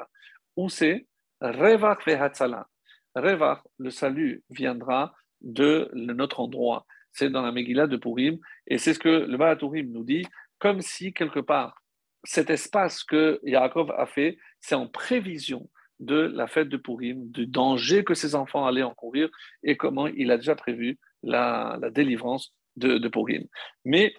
[0.55, 1.07] où c'est
[1.39, 2.67] revar vehatzala.
[3.15, 6.85] Revar, le salut viendra de notre endroit.
[7.13, 8.37] C'est dans la Megillah de Purim
[8.67, 10.25] et c'est ce que le Balatourim nous dit,
[10.59, 11.81] comme si quelque part
[12.23, 17.47] cet espace que Yaakov a fait, c'est en prévision de la fête de Purim, du
[17.47, 19.29] danger que ses enfants allaient encourir
[19.63, 23.45] et comment il a déjà prévu la, délivrance de, Purim.
[23.85, 24.13] Mais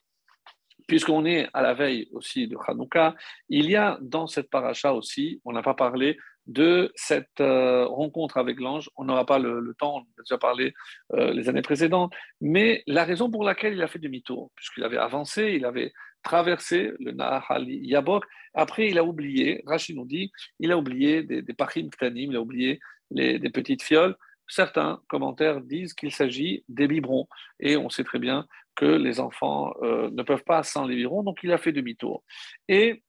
[0.86, 3.14] puisqu'on est à la veille aussi de Hanouka,
[3.48, 8.38] il y a dans cette paracha aussi, on n'a pas parlé de cette euh, rencontre
[8.38, 8.90] avec l'ange.
[8.96, 10.72] On n'aura pas le, temps, on a déjà parlé
[11.12, 14.96] euh, les années précédentes, mais la raison pour laquelle il a fait demi-tour, puisqu'il avait
[14.96, 15.92] avancé, il avait
[16.23, 18.24] traversé le Nahal Yabok.
[18.55, 22.36] Après, il a oublié, Rachid nous dit, il a oublié des, des pachim ktanim, il
[22.36, 22.81] a oublié
[23.11, 24.16] les, des petites fioles.
[24.47, 27.28] Certains commentaires disent qu'il s'agit des biberons.
[27.61, 31.23] Et on sait très bien que les enfants euh, ne peuvent pas sans les biberons,
[31.23, 32.24] donc il a fait demi-tour.
[32.69, 33.03] Et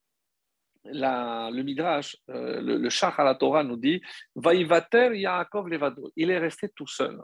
[0.85, 4.01] le Midrash, euh, le, le Shach à la Torah nous dit
[4.35, 6.11] Vaïvater Yaakov Levado.
[6.15, 7.19] Il est resté tout seul.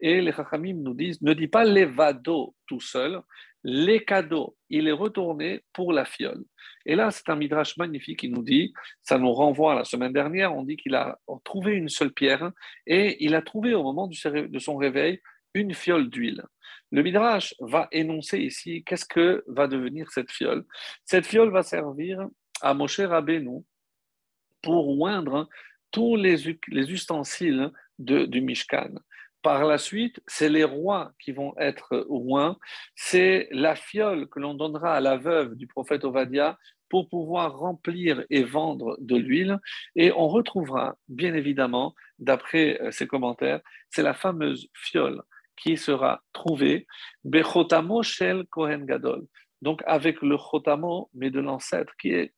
[0.00, 3.20] Et les Chachamim nous disent Ne dis pas Levado tout seul,
[3.64, 6.44] les cadeaux, il est retourné pour la fiole.
[6.86, 8.72] Et là, c'est un midrash magnifique qui nous dit,
[9.02, 12.52] ça nous renvoie à la semaine dernière, on dit qu'il a trouvé une seule pierre
[12.86, 15.20] et il a trouvé au moment de son réveil
[15.54, 16.42] une fiole d'huile.
[16.90, 20.64] Le midrash va énoncer ici qu'est-ce que va devenir cette fiole.
[21.04, 22.26] Cette fiole va servir
[22.62, 23.62] à Moshe Rabbeinu
[24.62, 25.48] pour oindre
[25.90, 28.94] tous les, ustensiles du Mishkan.
[29.42, 32.58] Par la suite, c'est les rois qui vont être rois.
[32.96, 36.58] C'est la fiole que l'on donnera à la veuve du prophète Ovadia
[36.88, 39.58] pour pouvoir remplir et vendre de l'huile.
[39.94, 43.60] Et on retrouvera, bien évidemment, d'après ces euh, commentaires,
[43.90, 45.22] c'est la fameuse fiole
[45.56, 46.86] qui sera trouvée,
[47.24, 49.26] Bechotamo Shel Kohen Gadol.
[49.60, 52.32] Donc avec le Chotamo, mais de l'ancêtre qui est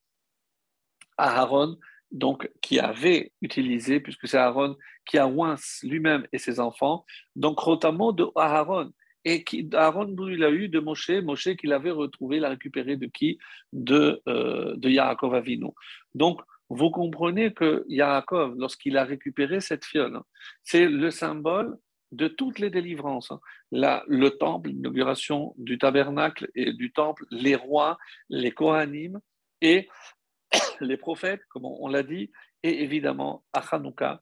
[1.18, 1.76] Aaron,
[2.10, 4.76] donc qui avait utilisé, puisque c'est Aaron
[5.06, 7.04] qui a oint lui-même et ses enfants,
[7.36, 8.90] donc notamment de Aaron.
[9.24, 12.96] Et qui, Aaron, il a eu de Moshe, Moshe qu'il avait retrouvé, il a récupéré
[12.96, 13.38] de qui?
[13.72, 15.68] De, euh, de Yaakov Avinu.
[16.14, 20.20] Donc, vous comprenez que Yaakov, lorsqu'il a récupéré cette fiole,
[20.62, 21.76] c'est le symbole
[22.12, 23.32] de toutes les délivrances.
[23.70, 29.20] Là, le temple, l'inauguration du tabernacle et du temple, les rois, les Kohanim,
[29.60, 29.88] et
[30.80, 32.30] les prophètes, comme on l'a dit,
[32.62, 34.20] et évidemment à Hanouka,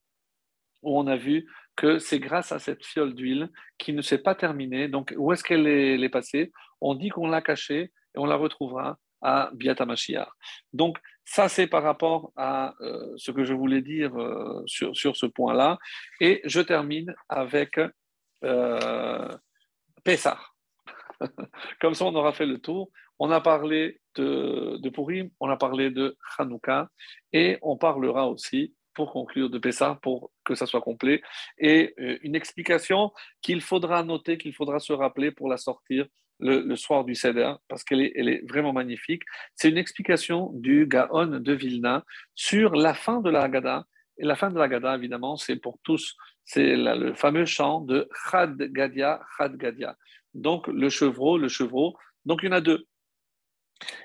[0.82, 4.34] où on a vu que c'est grâce à cette fiole d'huile qui ne s'est pas
[4.34, 4.88] terminée.
[4.88, 6.52] Donc, où est-ce qu'elle est, passée?
[6.80, 9.86] On dit qu'on l'a cachée et on la retrouvera à Biata
[10.72, 15.26] Donc, ça, c'est par rapport à euh, ce que je voulais dire euh, sur, ce
[15.26, 15.78] point-là.
[16.20, 17.78] Et je termine avec
[18.44, 19.28] euh.
[21.80, 22.90] Comme ça, on aura fait le tour.
[23.18, 26.88] On a parlé de, Purim, on a parlé de Hanouka,
[27.32, 31.22] et on parlera aussi, pour conclure, de Pessah, pour que ça soit complet,
[31.58, 33.12] et euh, une explication
[33.42, 36.06] qu'il faudra noter, qu'il faudra se rappeler pour la sortir
[36.40, 39.22] le, soir du Seder, parce qu'elle est, elle est vraiment magnifique.
[39.56, 42.04] C'est une explication du Gaon de Vilna
[42.36, 43.84] sur la fin de la Haggadah.
[44.18, 48.08] Et la fin de la Haggadah, évidemment, c'est pour tous, c'est le fameux chant de
[48.30, 49.96] Chad Gadia, Chad Gadia.
[50.34, 51.96] Donc, le chevreau, le chevreau.
[52.24, 52.86] Donc, il y en a deux.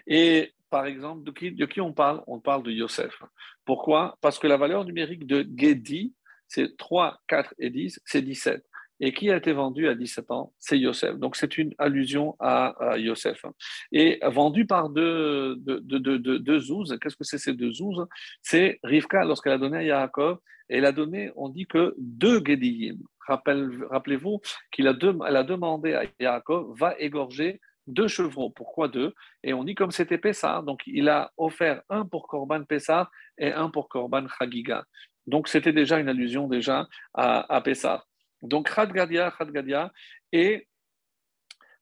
[0.07, 2.23] Et par exemple, de qui, on parle?
[2.27, 3.21] On parle de Yosef.
[3.65, 4.17] Pourquoi?
[4.21, 6.13] Parce que la valeur numérique de Gedi,
[6.47, 8.63] c'est 3, 4 et 10, c'est 17
[8.99, 11.17] et qui a été vendu à 17 ans, c'est Yosef.
[11.17, 13.45] Donc c'est une allusion à, Yosef.
[13.91, 18.05] Et vendu par deux, deux, deux, deux, zouz, qu'est-ce que c'est ces deux zouz?
[18.41, 20.39] C'est Rivka, lorsqu'elle a donné à Yaakov,
[20.69, 22.97] elle a donné, on dit que deux Gediyim.
[23.27, 24.41] Rappelez-vous
[24.71, 28.49] qu'il a, demandé à Yaakov, va égorger deux chevreaux.
[28.49, 29.13] Pourquoi deux?
[29.43, 33.51] Et on dit comme c'était Pessah, donc il a offert un pour Korban Pessah et
[33.51, 34.85] un pour Korban Chagiga.
[35.27, 38.05] Donc c'était déjà une allusion déjà à, à Pessah.
[38.43, 39.91] Donc, Khadgadia, Khadgadia.
[40.31, 40.67] Et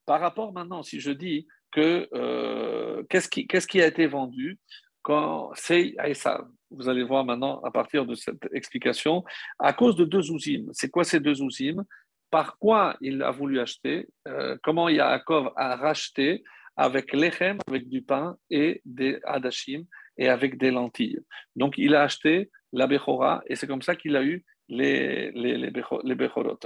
[0.05, 4.59] par rapport maintenant, si je dis que euh, qu'est-ce qui, a été vendu?
[5.01, 9.23] Quand c'est ça Vous allez voir maintenant à partir de cette explication,
[9.59, 10.67] à cause de deux ouzim.
[10.73, 11.83] C'est quoi ces deux ouzim
[12.29, 16.43] Par quoi il a voulu acheter euh, Comment Yaakov a racheté
[16.77, 19.83] avec l'echem, avec du pain et des adashim
[20.17, 21.19] et avec des lentilles.
[21.55, 25.57] Donc il a acheté la Bechora et c'est comme ça qu'il a eu les, les,
[25.57, 26.59] les, Bechorot.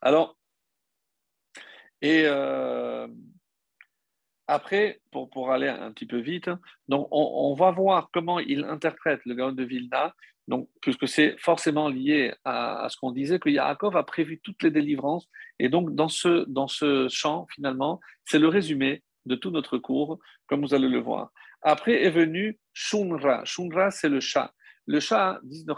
[0.00, 0.36] Alors,
[2.02, 3.06] et euh,
[4.50, 6.50] après, pour, pour aller un petit peu vite,
[6.88, 10.12] donc on, va voir comment il interprète le Gaon de Vilna,
[10.48, 14.72] donc, puisque c'est forcément lié à, ce qu'on disait, que Yaakov a prévu toutes les
[14.72, 15.28] délivrances.
[15.60, 20.18] Et donc, dans ce, dans ce champ, finalement, c'est le résumé de tout notre cours,
[20.48, 21.30] comme vous allez le voir.
[21.62, 23.44] Après est venu Shunra.
[23.44, 24.52] Shunra, c'est le chat.
[24.86, 25.76] Le chat, disent nos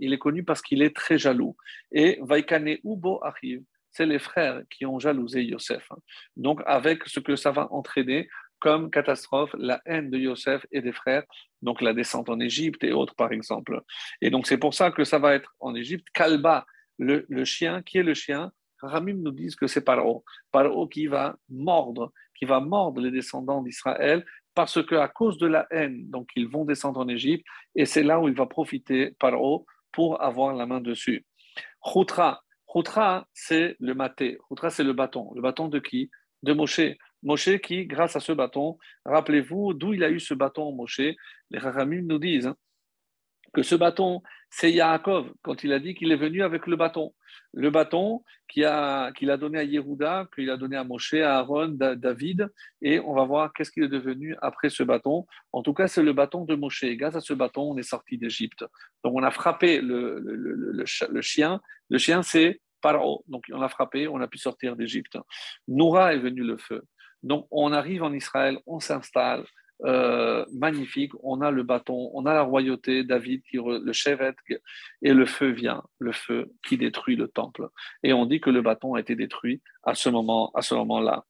[0.00, 1.56] il est connu parce qu'il est très jaloux.
[1.92, 3.62] Et Vaikane Ubo arrive,
[3.92, 5.88] c'est les frères qui ont jalousé Yosef.
[6.36, 8.28] Donc, avec ce que ça va entraîner
[8.60, 11.24] comme catastrophe, la haine de Yosef et des frères,
[11.62, 13.80] donc la descente en Égypte et autres, par exemple.
[14.20, 16.06] Et donc, c'est pour ça que ça va être en Égypte.
[16.12, 16.66] Kalba,
[16.98, 18.52] le, chien, qui est le chien?
[18.82, 20.24] Ramim nous disent que c'est Paro.
[20.52, 25.66] Paro qui va mordre, qui va mordre les descendants d'Israël parce qu'à cause de la
[25.70, 29.64] haine, donc ils vont descendre en Égypte, et c'est là où il va profiter, Paro,
[29.92, 31.24] pour avoir la main dessus.
[31.80, 34.38] Khoutra, Khoutra, c'est le maté.
[34.48, 35.32] Khoutra, c'est le bâton.
[35.34, 36.08] Le bâton de qui?
[36.44, 36.80] De Moshe.
[37.24, 41.00] Moshe qui, grâce à ce bâton, rappelez-vous d'où il a eu ce bâton, Moshe.
[41.50, 42.56] Les Rahamim nous disent hein,
[43.52, 47.14] que ce bâton, c'est Yaakov, quand il a dit qu'il est venu avec le bâton.
[47.52, 52.48] Le bâton qu'il a, donné à Yehuda, qu'il a donné à Moshe, à Aaron, David,
[52.82, 55.26] et on va voir qu'est-ce qu'il est devenu après ce bâton.
[55.52, 56.84] En tout cas, c'est le bâton de Moshe.
[56.84, 58.64] grâce à ce bâton, on est sorti d'Égypte.
[59.04, 61.60] Donc, on a frappé le, le chien.
[61.88, 63.24] Le chien, c'est Paro.
[63.28, 65.18] Donc, on l'a frappé, on a pu sortir d'Égypte.
[65.68, 66.82] Noura est venu le feu.
[67.22, 69.44] Donc, on arrive en Israël, on s'installe,
[69.84, 71.12] euh, magnifique.
[71.22, 74.34] On a le bâton, on a la royauté, David, qui le chevet,
[75.02, 77.68] et le feu vient, le feu qui détruit le temple.
[78.02, 81.24] Et on dit que le bâton a été détruit à ce moment, à ce moment-là.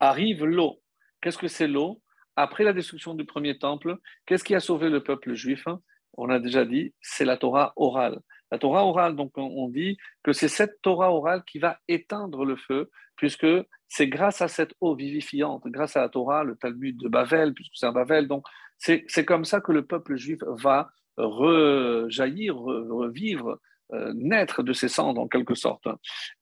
[0.00, 0.80] Arrive l'eau.
[1.20, 2.02] Qu'est-ce que c'est l'eau?
[2.34, 5.66] Après la destruction du premier temple, qu'est-ce qui a sauvé le peuple juif?
[6.14, 8.20] On a déjà dit, c'est la Torah orale.
[8.52, 12.56] La Torah orale, donc on dit que c'est cette Torah orale qui va éteindre le
[12.56, 13.46] feu, puisque
[13.88, 17.72] c'est grâce à cette eau vivifiante, grâce à la Torah, le Talmud de Bavel, puisque
[17.74, 18.44] c'est un Bavel, donc
[18.76, 23.58] c'est comme ça que le peuple juif va rejaillir, revivre,
[23.94, 25.88] euh, naître de ses cendres en quelque sorte.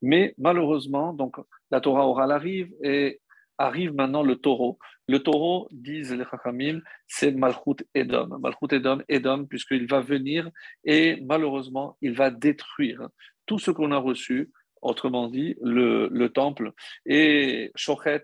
[0.01, 1.37] Mais malheureusement, donc
[1.69, 3.20] la Torah orale arrive et
[3.65, 4.79] arrive maintenant le taureau.
[5.07, 8.37] Le taureau, disent les Chachamim, c'est Malchut Edom.
[8.39, 10.49] Malchut Edom, Edom, puisqu'il va venir
[10.83, 13.09] et malheureusement, il va détruire
[13.45, 14.51] tout ce qu'on a reçu,
[14.81, 16.71] autrement dit, le, temple.
[17.05, 18.23] Et Shochet,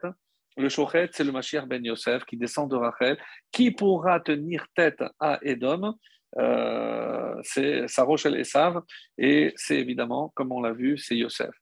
[0.56, 3.18] le Shochet, c'est le Mashiach Ben Yosef qui descend de Rachel,
[3.52, 5.94] qui pourra tenir tête à Edom.
[6.38, 8.82] Euh, c'est Saroch El Esav,
[9.18, 11.54] et c'est évidemment, comme on l'a vu, c'est Yosef.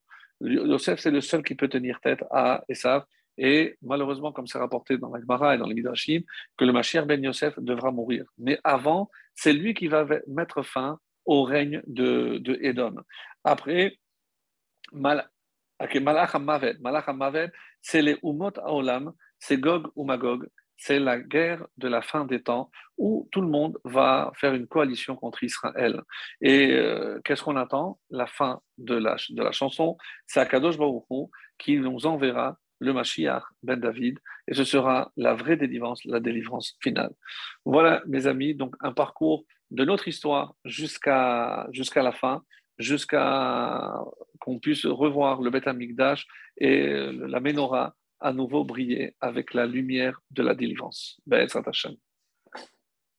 [0.41, 3.03] Yosef, c'est le seul qui peut tenir tête à Esav.
[3.37, 6.21] Et malheureusement, comme c'est rapporté dans l'Agmara et dans les Midrashim,
[6.57, 8.25] que le Mashiach ben Yosef devra mourir.
[8.37, 13.03] Mais avant, c'est lui qui va mettre fin au règne de, de Edom.
[13.43, 13.97] Après,
[14.91, 15.29] Mal,
[16.01, 17.51] Malach Malach
[17.81, 20.47] c'est les Umot Aolam, c'est Gog ou Magog,
[20.77, 24.67] c'est la guerre de la fin des temps où tout le monde va faire une
[24.67, 26.01] coalition contre Israël.
[26.41, 27.99] Et euh, qu'est-ce qu'on attend?
[28.09, 29.97] La fin de la, de la chanson,
[30.27, 35.57] c'est Akadosh Baruch qui nous enverra le Mashiach ben David, et ce sera la vraie
[35.57, 37.14] délivrance, la délivrance finale.
[37.65, 42.43] Voilà, mes amis, donc un parcours de notre histoire jusqu'à la fin,
[42.77, 43.93] jusqu'à
[44.39, 46.26] qu'on puisse revoir le Beth Amikdash
[46.57, 51.19] et la menorah à nouveau briller avec la lumière de la délivrance.
[51.26, 51.47] Ben,